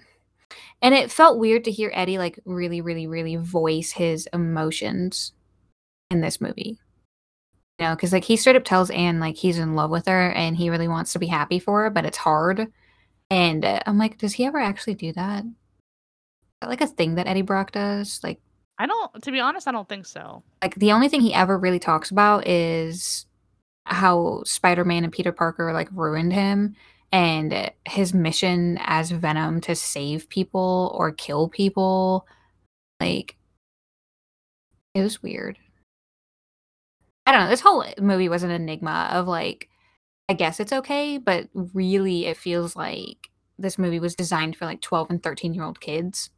[0.82, 5.32] and it felt weird to hear Eddie, like, really, really, really voice his emotions
[6.10, 6.78] in this movie.
[7.78, 10.30] You know, because like he straight up tells Anne like he's in love with her
[10.32, 12.70] and he really wants to be happy for her, but it's hard.
[13.30, 15.44] And uh, I'm like, does he ever actually do that?
[15.44, 15.50] Is
[16.62, 18.20] that like a thing that Eddie Brock does?
[18.22, 18.40] Like,
[18.80, 19.22] I don't.
[19.22, 20.42] To be honest, I don't think so.
[20.62, 23.26] like the only thing he ever really talks about is
[23.84, 26.74] how Spider-Man and Peter Parker like ruined him
[27.12, 32.26] and his mission as Venom to save people or kill people.
[33.00, 33.36] Like,
[34.94, 35.58] it was weird.
[37.26, 37.50] I don't know.
[37.50, 39.68] This whole movie was an enigma of like,
[40.30, 44.80] I guess it's okay, but really it feels like this movie was designed for like
[44.80, 46.30] 12 and 13 year old kids.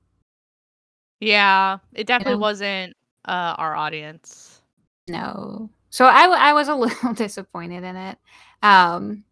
[1.22, 2.40] Yeah, it definitely know?
[2.40, 4.60] wasn't uh, our audience.
[5.08, 5.70] No.
[5.88, 8.18] So I, w- I was a little disappointed in it.
[8.60, 9.22] Um,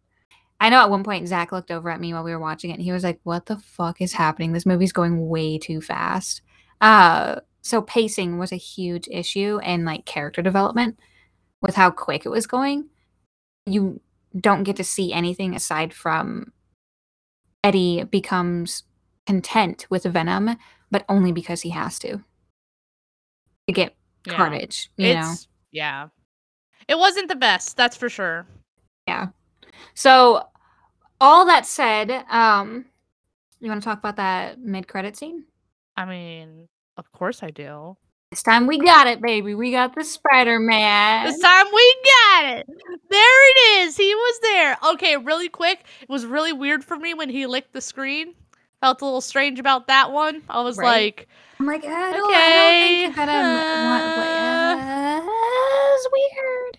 [0.61, 2.75] I know at one point Zach looked over at me while we were watching it
[2.75, 4.53] and he was like, What the fuck is happening?
[4.53, 6.41] This movie's going way too fast.
[6.79, 10.97] Uh, so pacing was a huge issue and like character development
[11.61, 12.87] with how quick it was going.
[13.65, 13.99] You
[14.39, 16.53] don't get to see anything aside from
[17.65, 18.83] Eddie becomes
[19.27, 20.55] content with Venom,
[20.91, 22.21] but only because he has to.
[23.67, 24.35] To get Yeah.
[24.35, 25.31] carnage, you know?
[25.31, 26.09] It's yeah.
[26.87, 28.45] It wasn't the best, that's for sure.
[29.07, 29.29] Yeah.
[29.93, 30.47] So
[31.19, 32.85] all that said, um
[33.59, 35.45] you want to talk about that mid-credit scene?
[35.95, 37.95] I mean, of course I do.
[38.31, 39.53] This time we got it, baby.
[39.55, 41.25] We got the Spider-Man.
[41.25, 42.67] This time we got it.
[43.09, 43.97] There it is.
[43.97, 44.77] He was there.
[44.93, 45.83] Okay, really quick.
[46.01, 48.33] It was really weird for me when he licked the screen.
[48.81, 50.41] Felt a little strange about that one.
[50.49, 50.87] I was Right.
[51.15, 51.27] like,
[51.59, 53.35] I'm like, I don't, I don't Okay, think Venom
[53.85, 55.21] want, uh,
[55.93, 56.77] it's weird.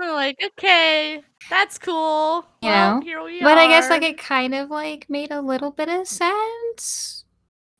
[0.00, 2.44] I'm like, okay, that's cool.
[2.62, 3.00] You well, know?
[3.00, 6.06] here we But I guess like it kind of like made a little bit of
[6.08, 7.24] sense.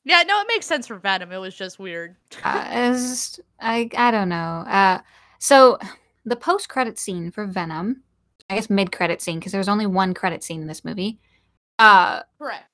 [0.05, 1.31] Yeah, no, it makes sense for Venom.
[1.31, 2.15] It was just weird.
[2.43, 4.63] Uh, just- I I don't know.
[4.67, 4.99] Uh,
[5.39, 5.77] so
[6.25, 8.03] the post credit scene for Venom,
[8.49, 11.19] I guess mid credit scene because there was only one credit scene in this movie.
[11.77, 12.65] Uh, Correct.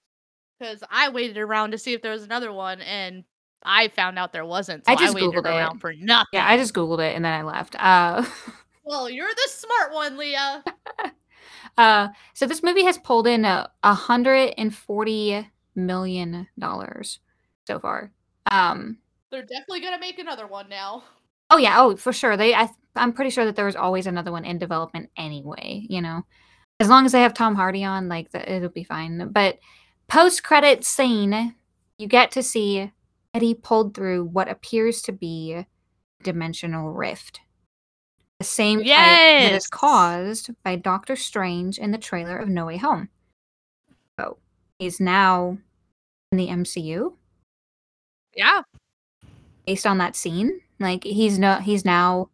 [0.59, 3.23] Because I waited around to see if there was another one, and
[3.63, 4.83] I found out there wasn't.
[4.87, 5.45] I So I, just waited Googled it.
[5.47, 6.27] around for nothing.
[6.33, 7.75] yeah, I just googled it and then I left.
[7.77, 8.23] Uh,
[8.87, 10.63] Well, you're the smart one, Leah.
[11.77, 17.19] uh, so this movie has pulled in a hundred and forty million dollars
[17.65, 18.11] so far.
[18.51, 18.99] Um,
[19.31, 21.03] They're definitely gonna make another one now.
[21.49, 22.37] Oh yeah, oh for sure.
[22.37, 26.01] They I I'm pretty sure that there was always another one in development anyway, you
[26.01, 26.21] know.
[26.79, 29.29] As long as they have Tom Hardy on, like the, it'll be fine.
[29.31, 29.57] But
[30.07, 31.55] post credit scene,
[31.97, 32.91] you get to see
[33.33, 35.67] Eddie pulled through what appears to be a
[36.23, 37.41] dimensional rift.
[38.39, 38.87] The same type
[39.49, 43.09] that is caused by Doctor Strange in the trailer of No Way Home.
[44.19, 44.37] So
[44.79, 45.57] he's now
[46.31, 47.13] in the MCU
[48.35, 48.61] Yeah.
[49.65, 50.59] based on that scene.
[50.79, 52.29] Like he's no he's now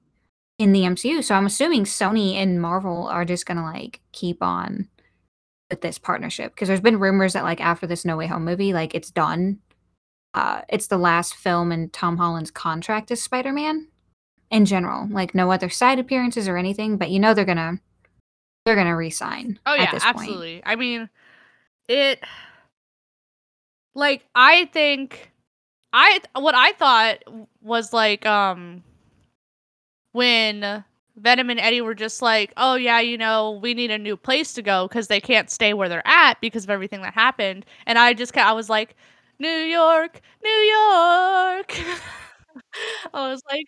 [0.57, 1.23] in the MCU.
[1.23, 4.87] So I'm assuming Sony and Marvel are just gonna like keep on
[5.71, 8.73] with this partnership because there's been rumors that like after this No Way Home movie,
[8.73, 9.59] like it's done.
[10.35, 13.87] Uh, it's the last film in Tom Holland's contract as Spider-Man.
[14.51, 17.79] In general, like no other side appearances or anything, but you know they're gonna
[18.65, 19.57] they're gonna resign.
[19.65, 20.17] Oh at yeah, this point.
[20.17, 20.61] absolutely.
[20.65, 21.09] I mean,
[21.87, 22.21] it
[23.95, 25.31] like I think
[25.93, 27.19] I what I thought
[27.61, 28.83] was like um
[30.11, 30.83] when
[31.17, 34.53] Venom and Eddie were just like, "Oh yeah, you know, we need a new place
[34.53, 37.97] to go because they can't stay where they're at because of everything that happened." And
[37.99, 38.95] I just I was like,
[39.39, 41.77] "New York, New York."
[43.13, 43.65] I was like,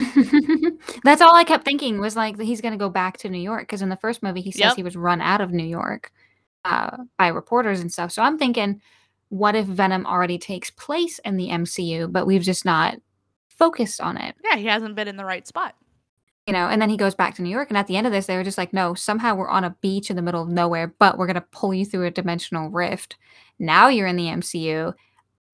[1.04, 3.82] That's all I kept thinking was like he's gonna go back to New York because
[3.82, 4.76] in the first movie he says Yep.
[4.76, 6.12] he was run out of New York
[6.64, 8.12] uh, by reporters and stuff.
[8.12, 8.80] So I'm thinking,
[9.30, 12.96] what if Venom already takes place in the MCU, but we've just not
[13.48, 15.74] focused on it, "Yeah, he hasn't been in the right spot."
[16.46, 16.66] You know?
[16.68, 18.36] And then he goes back to New York, and at the end of this, they
[18.36, 21.18] were just like, no, somehow we're on a beach in the middle of nowhere, but
[21.18, 23.16] we're gonna pull you through a dimensional rift.
[23.58, 24.94] Now you're in the MCU,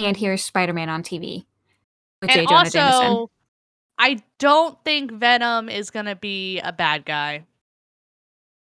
[0.01, 1.47] and here's Spider-Man on TV
[2.21, 2.41] with J.
[2.41, 3.07] and Jonah Jameson.
[3.07, 3.31] also,
[3.99, 7.45] I don't think Venom is gonna be a bad guy.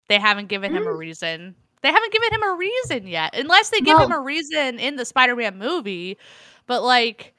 [0.08, 0.98] They haven't given him a Mm.
[0.98, 1.56] reason.
[1.82, 5.06] They haven't given him a reason yet, unless they give him a reason in the
[5.06, 6.18] Spider-Man movie.
[6.66, 7.36] But like,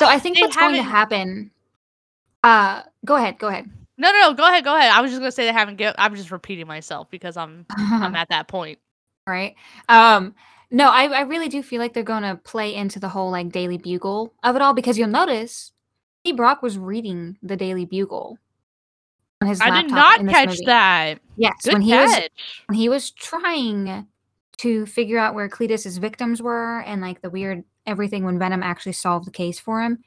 [0.00, 1.50] So I think what's going to happen.
[2.42, 3.68] Uh, go ahead, go ahead.
[3.98, 4.34] no, no, no.
[4.34, 4.90] Go ahead, go ahead.
[4.92, 5.94] I was just gonna say they haven't given.
[5.98, 8.78] I'm just repeating myself because I'm I'm at that point.
[9.26, 9.54] right?
[9.88, 10.34] Um,
[10.70, 13.50] no, I, I really do feel like they're going to play into the whole like
[13.50, 15.72] Daily Bugle of it all because you'll notice
[16.24, 18.38] Eddie Brock was reading the Daily Bugle
[19.42, 20.64] on his I did not catch movie.
[20.66, 21.18] that.
[21.36, 22.30] Yes, Good when he was catch.
[22.66, 24.06] when he was trying
[24.58, 28.92] to figure out where Cletus's victims were and like the weird everything when Venom actually
[28.92, 29.98] solved the case for him.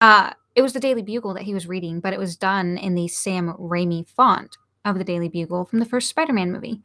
[0.00, 2.94] Uh, it was the Daily Bugle that he was reading, but it was done in
[2.94, 6.82] the Sam Raimi font of the Daily Bugle from the first Spider-Man movie.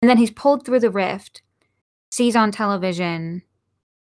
[0.00, 1.42] And then he's pulled through the rift,
[2.10, 3.42] sees on television.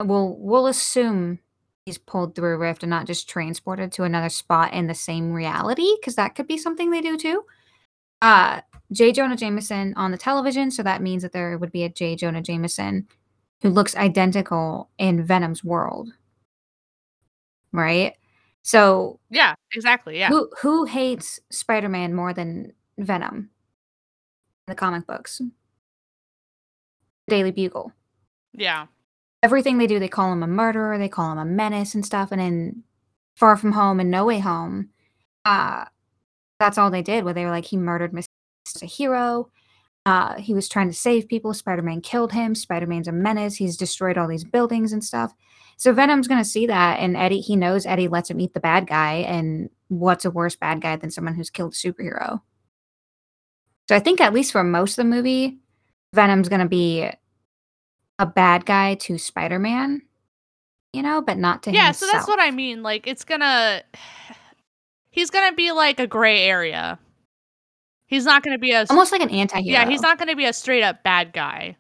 [0.02, 1.40] We'll we'll assume
[1.86, 5.34] he's pulled through a rift and not just transported to another spot in the same
[5.34, 7.44] reality, because that could be something they do too.
[8.22, 8.62] Uh,
[8.92, 9.12] J.
[9.12, 12.16] Jonah Jameson on the television, so that means that there would be a J.
[12.16, 13.08] Jonah Jameson
[13.62, 16.14] who looks identical in Venom's world.
[17.72, 18.16] Right?
[18.70, 20.20] So Yeah, exactly.
[20.20, 20.28] Yeah.
[20.28, 23.50] who who hates Spider-Man more than Venom?
[24.68, 25.42] In the comic books.
[27.28, 27.92] Daily Bugle.
[28.54, 28.86] Yeah.
[29.42, 32.32] Everything they do, they call him a murderer, they call him a menace and stuff.
[32.32, 32.84] And in
[33.36, 34.90] Far From Home and No Way Home,
[35.46, 35.86] uh,
[36.60, 37.24] that's all they did.
[37.24, 39.50] Where they were like, he murdered Mysterio.
[40.06, 41.56] Uh, he was trying to save people.
[41.56, 42.54] Spider Man killed him.
[42.54, 43.56] Spider Man's a menace.
[43.56, 45.34] He's destroyed all these buildings and stuff.
[45.80, 48.86] So Venom's gonna see that, and Eddie, he knows Eddie lets him eat the bad
[48.86, 52.42] guy, and what's a worse bad guy than someone who's killed a superhero?
[53.88, 55.58] So I think at least for most of the movie,
[56.14, 57.10] Venom's gonna be
[58.20, 60.02] a bad guy to Spider Man,
[60.92, 62.12] you know, but not to Yeah, himself.
[62.12, 62.84] so that's what I mean.
[62.84, 63.82] Like it's gonna
[65.12, 67.00] he's gonna be like a gray area.
[68.08, 69.72] He's not gonna be a Almost like an anti-hero.
[69.80, 71.78] Yeah, he's not gonna be a straight up bad guy.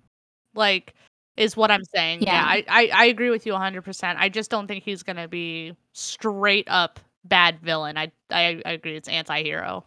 [0.56, 0.94] Like
[1.40, 2.22] is what I'm saying.
[2.22, 2.46] Yeah, Yeah.
[2.46, 4.16] I, I I agree with you 100%.
[4.18, 7.98] I just don't think he's gonna be straight up bad villain.
[7.98, 8.96] I I, I agree.
[8.96, 9.84] It's anti-hero.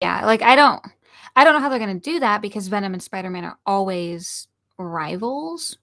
[0.00, 0.82] Yeah, like I don't
[1.34, 4.46] I don't know how they're gonna do that because Venom and Spider-Man are always
[4.78, 5.76] rivals.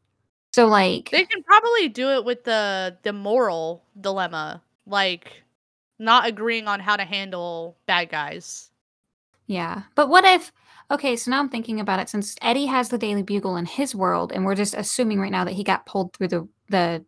[0.53, 5.43] So like They can probably do it with the the moral dilemma, like
[5.99, 8.69] not agreeing on how to handle bad guys.
[9.47, 9.83] Yeah.
[9.95, 10.51] But what if
[10.93, 13.95] okay, so now I'm thinking about it since Eddie has the Daily Bugle in his
[13.95, 17.03] world and we're just assuming right now that he got pulled through the the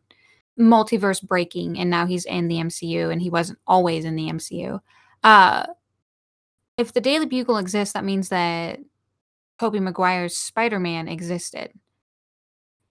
[0.59, 4.79] multiverse breaking and now he's in the MCU and he wasn't always in the MCU.
[5.23, 5.65] Uh
[6.77, 8.79] if the Daily Bugle exists, that means that
[9.59, 11.71] Tobey Maguire's Spider-Man existed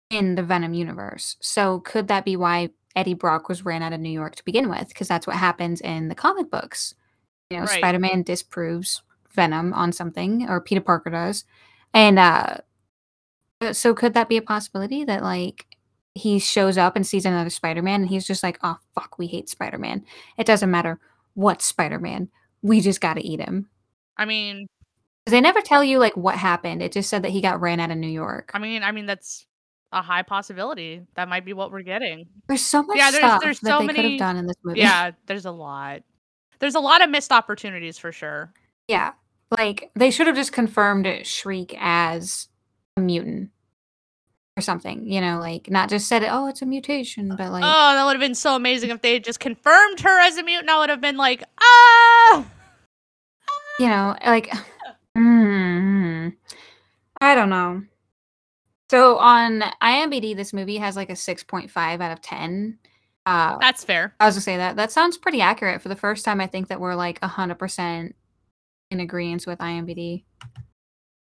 [0.09, 1.37] in the Venom universe.
[1.41, 4.71] So could that be why Eddie Brock was ran out of New York to begin
[4.71, 4.89] with?
[4.89, 6.95] Because that's what happens in the comic books.
[7.51, 7.79] You know, Right.
[7.79, 9.03] Spider-Man disproves
[9.35, 11.45] Venom on something, or Peter Parker does.
[11.93, 12.57] And uh
[13.61, 15.67] uh, so could that be a possibility that like
[16.15, 19.49] he shows up and sees another Spider-Man and he's just like, oh fuck, we hate
[19.49, 20.05] Spider-Man.
[20.39, 21.01] It doesn't matter
[21.35, 22.29] what Spider-Man.
[22.63, 23.69] We just gotta eat him.
[24.17, 24.67] I mean,
[25.27, 26.83] They never tell you like what happened.
[26.83, 28.51] It just said that he got ran out of New York.
[28.55, 29.47] I mean, I mean that's
[29.93, 31.03] a high possibility.
[31.15, 32.27] That might be what we're getting.
[32.49, 34.47] There's so much Yeah, there's- stuff there's that so they could many- have done in
[34.47, 34.81] this movie.
[34.81, 36.03] Yeah, there's a lot.
[36.59, 38.53] There's a lot of missed opportunities for sure.
[38.89, 39.13] yeah.
[39.57, 42.49] Like they should have just confirmed Shriek as
[42.97, 43.51] a mutant
[44.57, 45.11] or something.
[45.11, 48.15] You know, like not just said, "Oh, it's a mutation," but like, oh, that would
[48.15, 50.71] have been so amazing if they had just confirmed her as a mutant.
[50.71, 52.45] I would have been like, ah.
[53.79, 54.53] you know, like,
[55.19, 56.35] mm,
[57.21, 57.83] I don't know.
[58.91, 62.79] So on IMDb, this movie has like a six point five out of ten.
[63.27, 64.15] Uh, That's fair.
[64.21, 66.41] I was gonna say that that sounds pretty accurate for the first time.
[66.41, 68.15] I think that we're like hundred percent
[68.95, 70.25] in agreement with IMDb.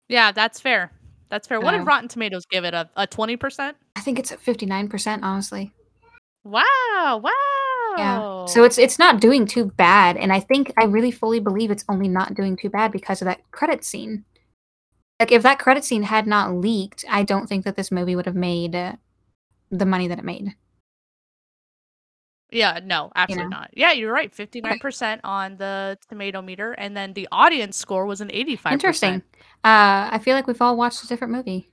[0.08, 0.92] Yeah, that's fair.
[1.28, 1.60] That's fair.
[1.60, 2.74] What did Rotten Tomatoes give it?
[2.74, 3.76] A a twenty percent?
[3.96, 5.72] I think it's at fifty nine percent, honestly.
[6.44, 7.20] Wow!
[7.20, 7.94] Wow!
[7.98, 8.44] Yeah.
[8.46, 11.84] So it's it's not doing too bad, and I think I really fully believe it's
[11.88, 14.24] only not doing too bad because of that credit scene.
[15.18, 18.26] Like if that credit scene had not leaked, I don't think that this movie would
[18.26, 18.92] have made uh,
[19.70, 20.54] the money that it made.
[22.50, 23.58] Yeah, no, absolutely know?
[23.58, 23.70] not.
[23.74, 24.32] Yeah, you're right.
[24.32, 28.56] Fifty nine percent on the tomato meter, and then the audience score was an eighty
[28.56, 28.74] five.
[28.74, 29.22] Interesting.
[29.64, 31.70] Uh, I feel like we've all watched a different movie.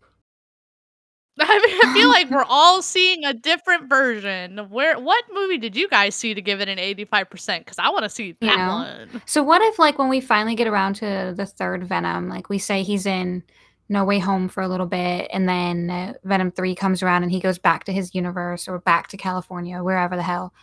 [1.40, 4.60] I, mean, I feel like we're all seeing a different version.
[4.60, 7.66] of Where what movie did you guys see to give it an eighty five percent?
[7.66, 8.74] Because I want to see that know?
[8.74, 9.22] one.
[9.26, 12.58] So what if like when we finally get around to the third Venom, like we
[12.58, 13.44] say he's in
[13.90, 17.32] No Way Home for a little bit, and then uh, Venom three comes around and
[17.32, 20.54] he goes back to his universe or back to California, wherever the hell,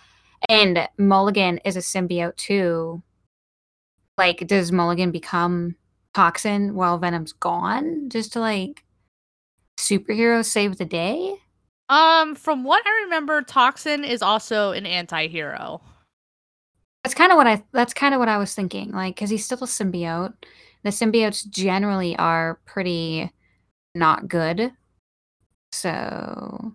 [0.48, 3.02] and Mulligan is a symbiote too.
[4.16, 5.76] Like, does Mulligan become
[6.14, 8.84] Toxin while Venom's gone, just to like
[9.78, 11.36] superhero save the day?
[11.88, 15.82] Um, from what I remember, Toxin is also an anti hero.
[17.02, 17.62] That's kind of what I.
[17.72, 18.92] That's kind of what I was thinking.
[18.92, 20.34] Like, because he's still a symbiote.
[20.82, 23.30] The symbiotes generally are pretty
[23.94, 24.72] not good.
[25.72, 26.72] So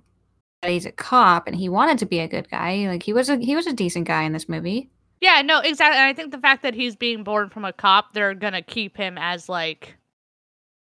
[0.65, 2.87] he's a cop, and he wanted to be a good guy.
[2.87, 4.89] Like he was a he was a decent guy in this movie.
[5.21, 5.97] Yeah, no, exactly.
[5.97, 8.97] And I think the fact that he's being born from a cop, they're gonna keep
[8.97, 9.95] him as like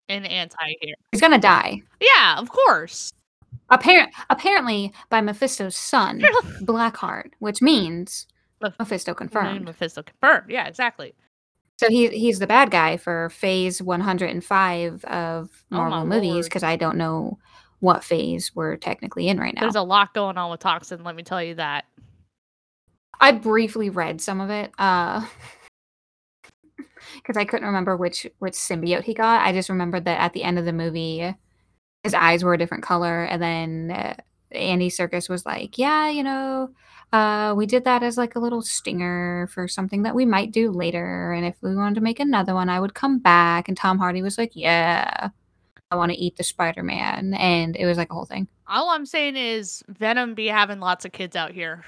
[0.10, 0.96] an anti hero.
[1.12, 1.82] He's gonna die.
[2.02, 3.14] Yeah, of course.
[3.70, 6.20] Apparent apparently by Mephisto's son,
[6.62, 8.28] Blackheart, which means
[8.62, 9.66] Mephisto confirmed.
[9.66, 10.50] Mephisto confirmed.
[10.50, 11.14] Yeah, exactly.
[11.84, 16.78] So he he's the bad guy for phase 105 of Oh Marvel movies because I
[16.78, 17.38] don't know
[17.82, 19.62] what phase we're technically in right now.
[19.62, 21.84] There's a lot going on with Toxin, let me tell you that.
[23.20, 25.26] I briefly read some of it uh
[27.16, 29.46] because I couldn't remember which which symbiote he got.
[29.46, 31.36] I just remembered that at the end of the movie
[32.04, 34.16] his eyes were a different color and then uh,
[34.54, 36.70] Andy Serkis was like, "Yeah, you know,
[37.12, 40.72] uh we did that as like a little stinger for something that we might do
[40.72, 43.98] later and if we wanted to make another one, I would come back." And Tom
[44.00, 45.30] Hardy was like, "Yeah,
[45.92, 48.48] I want to eat the Spider-Man." And it was like a whole thing.
[48.68, 51.84] All I'm saying is Venom be having lots of kids out here.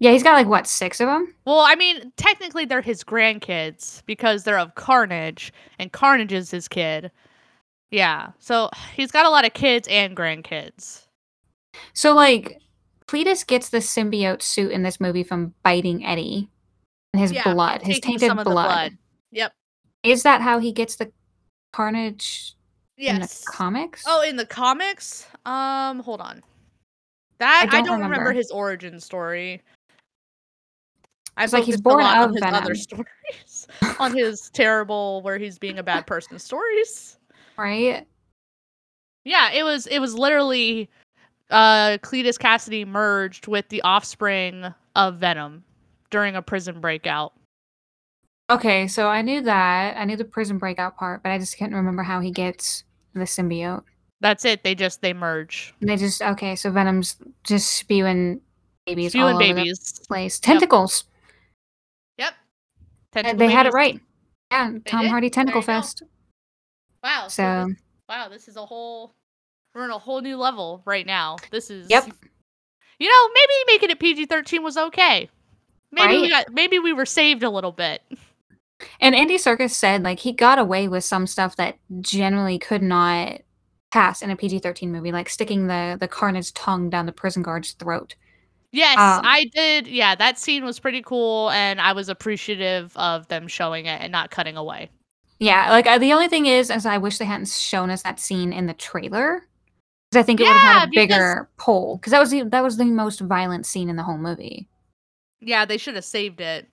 [0.00, 1.34] Yeah, he's got like what, 6 of them?
[1.44, 6.68] Well, I mean, technically they're his grandkids because they're of Carnage, and Carnage is his
[6.68, 7.10] kid.
[7.90, 11.06] Yeah, so he's got a lot of kids and grandkids.
[11.94, 12.60] So like
[13.06, 16.48] Cletus gets the symbiote suit in this movie from biting Eddie
[17.12, 18.66] and his Yeah, blood, his tainted some of the blood.
[18.66, 18.98] blood.
[19.32, 19.52] Yep.
[20.02, 21.10] Is that how he gets the
[21.72, 22.54] carnage
[22.98, 23.44] in the Yes.
[23.46, 24.04] comics?
[24.06, 25.26] Oh, in the comics?
[25.46, 26.42] Um, hold on.
[27.38, 28.18] That I don't don't, remember.
[28.18, 28.32] remember.
[28.32, 29.62] his origin story.
[31.36, 33.68] I It's like he's born a lot of his other stories,
[34.00, 37.17] on his terrible where he's being a bad person stories.
[37.58, 38.06] Right?
[39.24, 40.88] Yeah, it was it was literally
[41.50, 45.64] uh Cletus Kasady merged with the offspring of Venom
[46.10, 47.32] during a prison breakout.
[48.50, 49.96] Okay, so I knew that.
[49.98, 53.20] I knew the prison breakout part, but I just can't remember how he gets the
[53.20, 53.82] symbiote.
[54.20, 54.64] That's it.
[54.64, 55.74] They just they merge.
[55.80, 58.40] And they just okay, so Venom's just spewing
[58.86, 60.00] babies Spewing all over the babies.
[60.08, 60.38] place.
[60.40, 61.04] Tentacles.
[62.16, 62.32] Yep.
[62.32, 62.34] Uh,
[63.12, 64.00] Tentacle They had it right.
[64.50, 65.06] Yeah, Tom?
[65.06, 66.00] Hardy Tentacle Fest.
[66.00, 66.06] go.
[67.02, 67.28] Wow.
[67.28, 67.74] So So
[68.08, 69.14] wow, this is a whole
[69.74, 71.36] we're on a whole new level right now.
[71.50, 72.10] This is Yep.
[72.98, 75.30] You know, maybe making it PG-13 was okay.
[75.92, 78.02] Maybe we got maybe we were saved a little bit.
[79.00, 83.40] And Andy Serkis said like he got away with some stuff that generally could not
[83.90, 87.72] pass in a PG-13 movie, like sticking the the Carnage tongue down the prison guard's
[87.72, 88.14] throat.
[88.70, 89.86] Yes, Um, I did.
[89.86, 94.12] Yeah, that scene was pretty cool and I was appreciative of them showing it and
[94.12, 94.90] not cutting away.
[95.38, 98.52] Yeah, like the only thing is, is I wish they hadn't shown us that scene
[98.52, 99.46] in the trailer
[100.10, 102.42] because I think it would have had a because- bigger pull because that was the
[102.44, 104.68] that was the most violent scene in the whole movie.
[105.40, 106.68] Yeah, they should have saved it.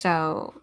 [0.00, 0.60] So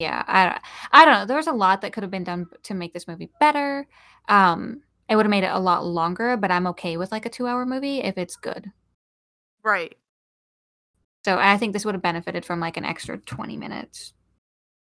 [0.00, 0.60] yeah, I
[0.92, 1.26] I don't know.
[1.26, 3.86] There was a lot that could have been done to make this movie better.
[4.28, 7.30] Um, it would have made it a lot longer, but I'm okay with like a
[7.30, 8.70] two-hour movie if it's good.
[9.62, 9.96] Right.
[11.24, 14.12] So I think this would have benefited from like an extra 20 minutes.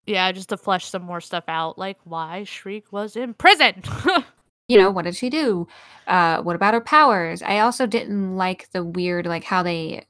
[0.06, 3.82] Yeah, just to flesh some more stuff out, like why Shriek was in prison.
[4.68, 5.66] You know, what did she do?
[6.06, 7.42] Uh, what about her powers?
[7.42, 10.06] I also didn't like the weird, like how they.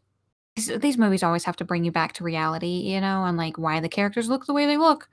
[0.55, 3.81] These movies always have to bring you back to reality, you know, and like why
[3.81, 5.09] the characters look the way they look.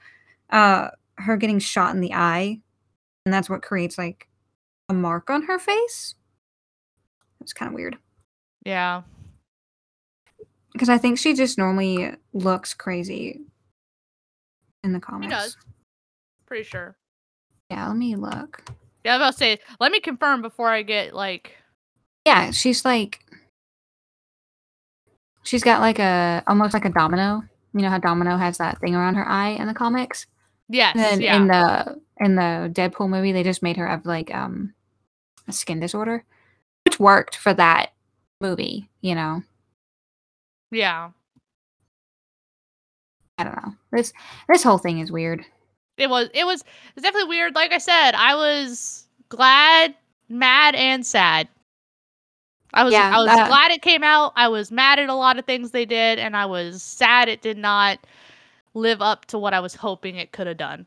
[0.52, 2.60] Uh, her getting shot in the eye,
[3.26, 4.28] and that's what creates like
[4.88, 6.14] a mark on her face.
[7.42, 7.98] It's kind of weird
[8.66, 9.02] yeah.
[10.74, 13.42] because I think she just normally looks crazy
[14.84, 15.30] in the He comics.
[15.34, 15.58] does.
[16.46, 16.96] Pretty sure.
[17.70, 18.64] Yeah, let me look.
[19.04, 21.56] Yeah, I was about to say, let me confirm before I get like
[22.26, 23.20] Yeah, she's like
[25.44, 27.44] she's got like a almost like a domino.
[27.74, 30.26] You know how Domino has that thing around her eye in the comics?
[30.70, 31.36] yes, And then yeah.
[31.38, 34.74] in the in the Deadpool movie they just made her have like um
[35.48, 36.26] a skin disorder.
[36.86, 37.92] Which worked for that
[38.42, 39.44] movie, you know.
[40.72, 41.12] yeah.
[43.40, 43.74] I don't know.
[43.92, 44.12] This
[44.50, 45.46] this whole thing is weird.
[45.98, 46.64] It was it was
[46.96, 47.56] it's definitely weird.
[47.56, 49.96] Like I said, I was glad,
[50.28, 51.48] mad, and sad.
[52.74, 54.34] I was Yeah, I was glad it came out.
[54.36, 57.42] I was mad at a lot of things they did, and I was sad it
[57.42, 58.00] did not
[58.74, 60.86] live up to what I was hoping it could have done.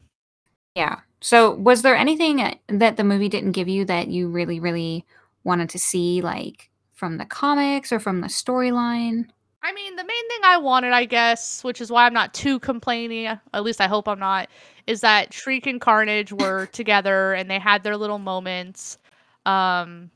[0.74, 1.00] Yeah.
[1.20, 5.06] So was there anything that the movie didn't give you that you really, really
[5.42, 9.28] wanted to see, like from the comics or from the storyline?
[9.62, 12.58] I mean, the main thing I wanted, I guess, which is why I'm not too
[12.58, 14.48] complaining, at least I hope I'm not,
[14.88, 18.98] is that Shriek and Carnage were together and they had their little moments.
[19.46, 20.10] Um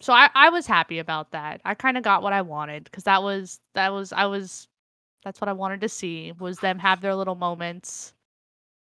[0.00, 1.60] so I, I was happy about that.
[1.64, 4.68] I kind of got what I wanted because that was that was I was
[5.24, 8.14] that's what I wanted to see was them have their little moments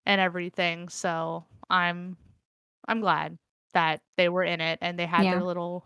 [0.06, 0.90] and everything.
[0.90, 2.18] So I'm
[2.88, 3.38] I'm glad
[3.74, 5.32] that they were in it and they had Yeah.
[5.32, 5.86] their little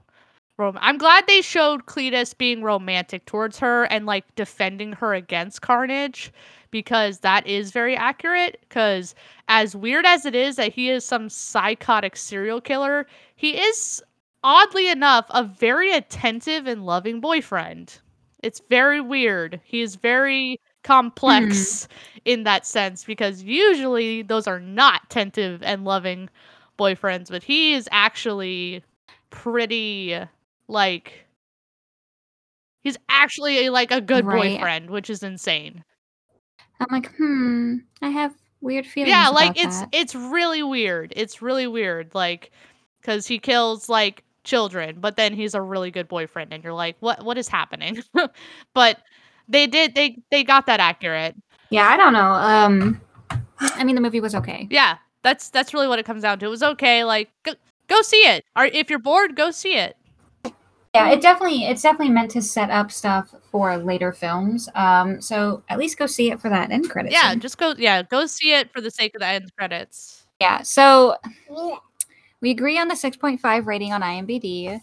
[0.58, 5.62] rom- I'm glad they showed Cletus being romantic towards her and like defending her against
[5.62, 6.32] Carnage
[6.72, 9.16] because that is very accurate cuz
[9.48, 14.04] as weird as it is that he is some psychotic serial killer, he is
[14.44, 18.00] oddly enough a very attentive and loving boyfriend.
[18.44, 19.60] It's very weird.
[19.64, 21.48] He is very complex
[21.84, 22.20] mm-hmm.
[22.26, 26.30] in that sense because usually those are not attentive and loving
[26.80, 28.84] boyfriends, but he is actually
[29.30, 30.18] pretty
[30.68, 31.26] like
[32.84, 34.52] he's actually like a good Right.
[34.54, 35.84] boyfriend, which is insane.
[36.80, 41.14] I'm like, "Hmm, I have weird feelings Yeah, like it's that." it's really weird.
[41.16, 42.52] It's really weird like
[43.04, 46.98] cuz he kills like children, but then he's a really good boyfriend and you're like,
[47.00, 48.02] "What what is happening?"
[48.74, 49.00] but
[49.48, 51.36] they did they they got that accurate.
[51.70, 52.32] Yeah, I don't know.
[52.32, 53.02] Um,
[53.60, 54.68] I mean, the movie was okay.
[54.70, 56.46] Yeah, that's that's really what it comes down to.
[56.46, 57.54] It was okay, like go,
[57.88, 58.46] go see it.
[58.56, 59.98] Or if you're bored, go see it.
[60.98, 64.68] Yeah, it definitely it's definitely meant to set up stuff for later films.
[64.76, 67.14] Um, so at least go see it for that end credits.
[67.14, 67.40] Yeah, scene.
[67.40, 70.26] just go yeah, go see it for the sake of the end credits.
[70.40, 70.62] Yeah.
[70.64, 71.16] So
[72.42, 74.80] we agree on the 6.5 rating on IMDb.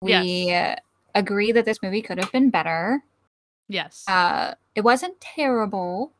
[0.00, 0.78] We Yes.
[0.78, 0.80] uh,
[1.18, 3.02] agree that this movie could have been better.
[3.68, 4.04] Yes.
[4.08, 6.12] Uh, it wasn't terrible.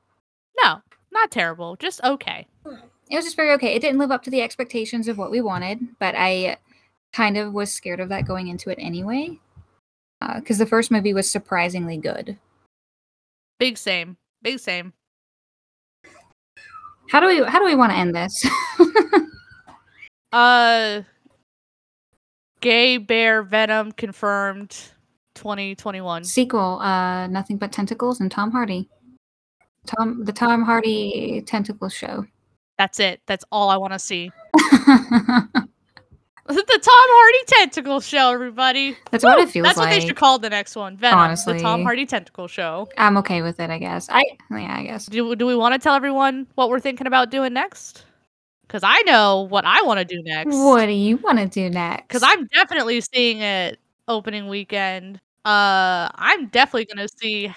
[0.62, 0.80] no,
[1.12, 2.46] not terrible, just okay.
[3.08, 3.74] It was just very okay.
[3.74, 6.56] It didn't live up to the expectations of what we wanted, but I
[7.16, 9.38] kind of was scared of that going into it anyway.
[10.36, 12.36] Because the first movie was surprisingly good.
[13.58, 14.18] Big same.
[14.42, 14.92] Big same.
[17.10, 18.44] How do we how do we want to end this?
[20.32, 21.02] Uh
[22.60, 24.70] Gay Bear Venom confirmed
[25.34, 26.24] 2021.
[26.24, 28.90] Sequel, uh, Nothing But Tentacles and Tom Hardy.
[29.86, 32.26] Tom the Tom Hardy tentacle show.
[32.76, 33.22] That's it.
[33.26, 34.30] That's all I want to see.
[36.48, 38.96] the Tom Hardy Tentacle Show, everybody.
[39.10, 40.96] That's what it feels That's what they should call the next one.
[40.96, 42.88] Venom, the Tom Hardy Tentacle Show.
[42.96, 44.08] I'm okay with it, I guess.
[44.08, 44.22] I
[44.52, 45.06] yeah, I guess.
[45.06, 48.04] Do do we want to tell everyone what we're thinking about doing next?
[48.62, 50.54] Because I know what I want to do next.
[50.54, 52.06] What do you want to do next?
[52.06, 55.16] Because I'm definitely seeing it opening weekend.
[55.44, 57.52] Uh, I'm definitely gonna see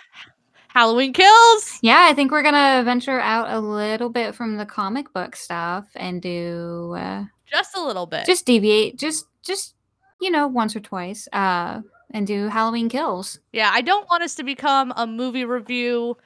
[0.70, 1.78] Halloween Kills.
[1.84, 5.88] Yeah, I think we're gonna venture out a little bit from the comic book stuff
[5.96, 8.26] and do uh, Just a little bit.
[8.26, 9.76] just deviate, just just
[10.22, 11.82] you know once or twice, uh,
[12.12, 13.40] and do Halloween Kills.
[13.54, 16.18] yeah, I don't want us to become a movie review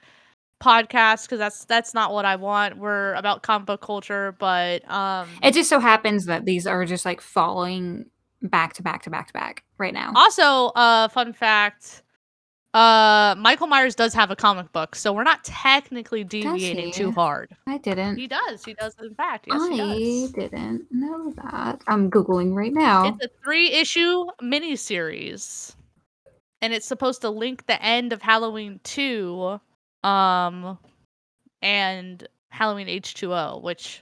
[0.62, 2.78] podcast because that's that's not what I want.
[2.78, 7.06] We're about comic book culture, but um, It just so happens that these are just
[7.06, 8.06] like falling
[8.42, 10.12] back to back to back to back right now.
[10.16, 12.03] also, uh, fun fact.
[12.74, 17.56] Uh, Michael Myers does have a comic book, so we're not technically deviating too hard.
[17.68, 18.18] I didn't.
[18.18, 18.66] He does.
[18.66, 18.96] He does.
[19.02, 21.82] In fact, yes, he I didn't know that.
[21.88, 23.16] I'm googling right now.
[23.20, 25.76] It's a three issue miniseries.
[26.64, 29.60] And it's supposed to link the end of Halloween 2
[30.04, 30.78] um
[31.62, 34.02] and Halloween H2O, which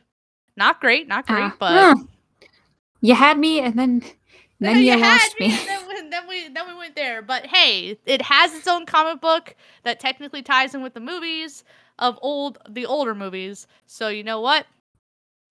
[0.56, 1.98] not great, not great, Ah, but
[3.02, 4.02] you had me, and then
[4.62, 5.60] then you, had lost me, me.
[5.66, 7.22] then, we- then we then we went there.
[7.22, 11.64] But hey, it has its own comic book that technically ties in with the movies
[12.00, 13.68] of old the older movies.
[13.88, 14.66] So you know what?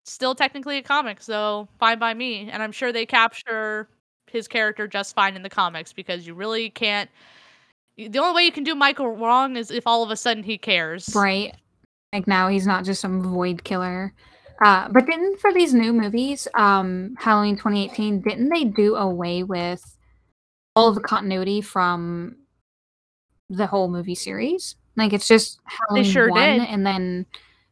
[0.05, 2.49] Still technically a comic, so fine by me.
[2.49, 3.87] And I'm sure they capture
[4.27, 7.09] his character just fine in the comics because you really can't.
[7.97, 10.57] The only way you can do Michael wrong is if all of a sudden he
[10.57, 11.13] cares.
[11.15, 11.53] Right.
[12.13, 14.13] Like now he's not just some void killer.
[14.61, 19.97] Uh, but didn't for these new movies, um, Halloween 2018, didn't they do away with
[20.75, 22.35] all of the continuity from
[23.49, 24.75] the whole movie series?
[24.97, 26.67] Like it's just Halloween sure 1 did.
[26.67, 27.25] and then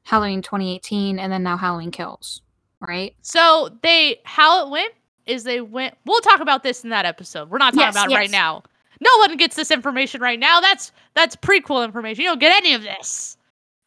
[0.03, 2.41] Halloween 2018 and then now Halloween Kills,
[2.79, 3.13] right?
[3.21, 4.93] So they how it went
[5.25, 5.95] is they went.
[6.05, 7.49] We'll talk about this in that episode.
[7.49, 8.63] We're not talking Yes, about it right now.
[9.01, 10.61] No one gets this information right now.
[10.61, 12.23] That's that's prequel information.
[12.23, 13.36] You don't get any of this.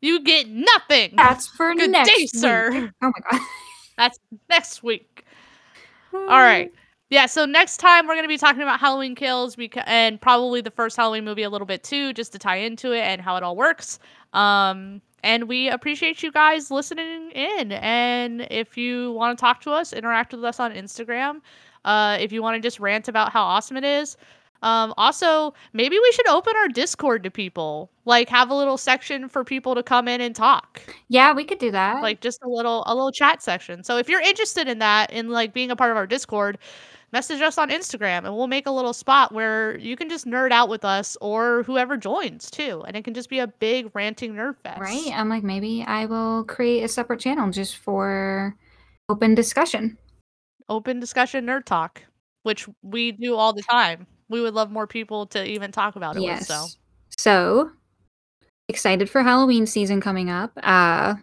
[0.00, 1.14] You get nothing.
[1.16, 2.30] That's for Good next day, week.
[2.34, 2.92] sir.
[3.02, 3.40] Oh my god.
[3.98, 5.24] That's next week.
[6.14, 6.72] All right.
[7.10, 10.60] Yeah, so next time we're going to be talking about Halloween Kills beca- and probably
[10.60, 13.36] the first Halloween movie a little bit too, just to tie into it and how
[13.36, 13.98] it all works.
[14.32, 17.72] Um, and we appreciate you guys listening in.
[17.72, 21.40] And if you want to talk to us, interact with us on Instagram.
[21.84, 24.16] Uh, if you want to just rant about how awesome it is.
[24.62, 27.90] Um, also, maybe we should open our Discord to people.
[28.04, 31.58] Like have a little section for people to come in and talk Yeah, we could
[31.58, 32.02] do that.
[32.02, 33.84] like just a little a little chat section.
[33.84, 36.58] So if you're interested in that in like being a part of our Discord,
[37.12, 40.50] message us on Instagram and we'll make a little spot where you can just nerd
[40.50, 42.82] out with us or whoever joins too.
[42.86, 44.80] And it can just be a big ranting nerd fest.
[44.80, 45.12] Right?
[45.14, 48.56] I'm like, maybe I will create a separate channel just for
[49.08, 49.98] open discussion.
[50.68, 52.02] Open discussion nerd talk,
[52.42, 54.06] which we do all the time.
[54.30, 56.40] We would love more people to even talk about it yes.
[56.40, 56.48] with.
[56.48, 56.66] So
[57.18, 57.70] So
[58.68, 60.52] excited for Halloween season coming up.
[60.62, 61.16] Uh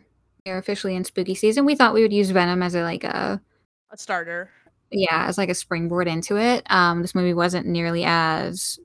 [0.46, 1.66] we are officially in spooky season.
[1.66, 3.42] We thought we would use Venom as a like a
[3.90, 4.52] a starter.
[4.92, 6.64] yeah, as like a springboard into it.
[6.70, 8.78] Um this movie wasn't nearly as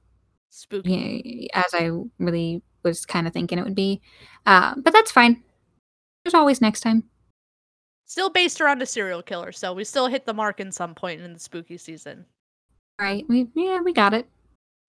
[0.51, 1.51] spooky.
[1.55, 4.01] as I really was kind of thinking it would be.
[4.47, 5.43] Uh, but that's fine.
[6.25, 7.05] There's always next time.
[8.07, 11.21] Still based around a serial killer, so we still hit the mark in some point
[11.21, 12.27] in the spooky season.
[13.03, 13.25] Right?
[13.29, 14.29] We yeah, we got it.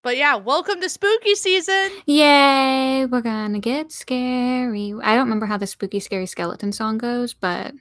[0.03, 1.89] But yeah, welcome to spooky season.
[2.05, 3.07] Yay!
[3.07, 4.93] We're gonna get scary.
[5.01, 7.73] I don't remember how the spooky scary skeleton song goes, but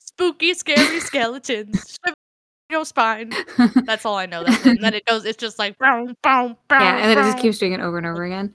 [0.00, 1.96] Spooky, scary skeletons.
[2.70, 3.32] Your spine.
[3.86, 4.44] That's all I know.
[4.44, 4.76] That's it.
[4.76, 5.24] And then it goes.
[5.24, 6.80] It's just like boom, boom, boom.
[6.80, 8.52] yeah, and then it just keeps doing it over and over again.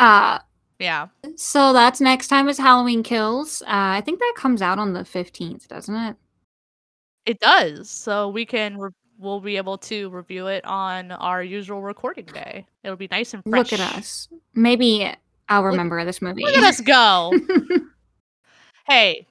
[0.00, 0.40] Uh
[0.80, 1.06] Yeah,
[1.36, 3.62] so that's next time is Halloween Kills.
[3.62, 6.16] Uh, I think that comes out on the fifteenth, doesn't it?
[7.24, 7.88] it does.
[7.88, 8.78] So we can.
[8.78, 12.66] Re- we'll be able to review it on our usual recording day.
[12.84, 13.72] It'll be nice and fresh.
[13.72, 14.28] Look at us.
[14.54, 15.10] Maybe
[15.48, 16.42] I'll remember this movie.
[16.44, 17.32] Look at us go.
[18.86, 19.26] hey,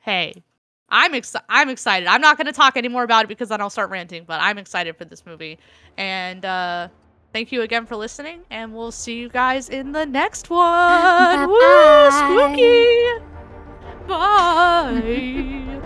[0.00, 0.42] hey.
[0.90, 1.46] I'm excited.
[1.48, 2.08] I'm excited.
[2.08, 4.24] I'm not going to talk anymore about it because then I'll start ranting.
[4.24, 5.58] But I'm excited for this movie,
[5.96, 6.88] and uh,
[7.32, 8.40] thank you again for listening.
[8.50, 11.48] And we'll see you guys in the next one.
[11.48, 13.04] Woo, spooky.
[14.08, 15.80] Bye.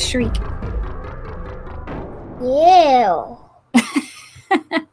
[0.00, 0.36] Shriek.
[2.40, 3.38] Ew.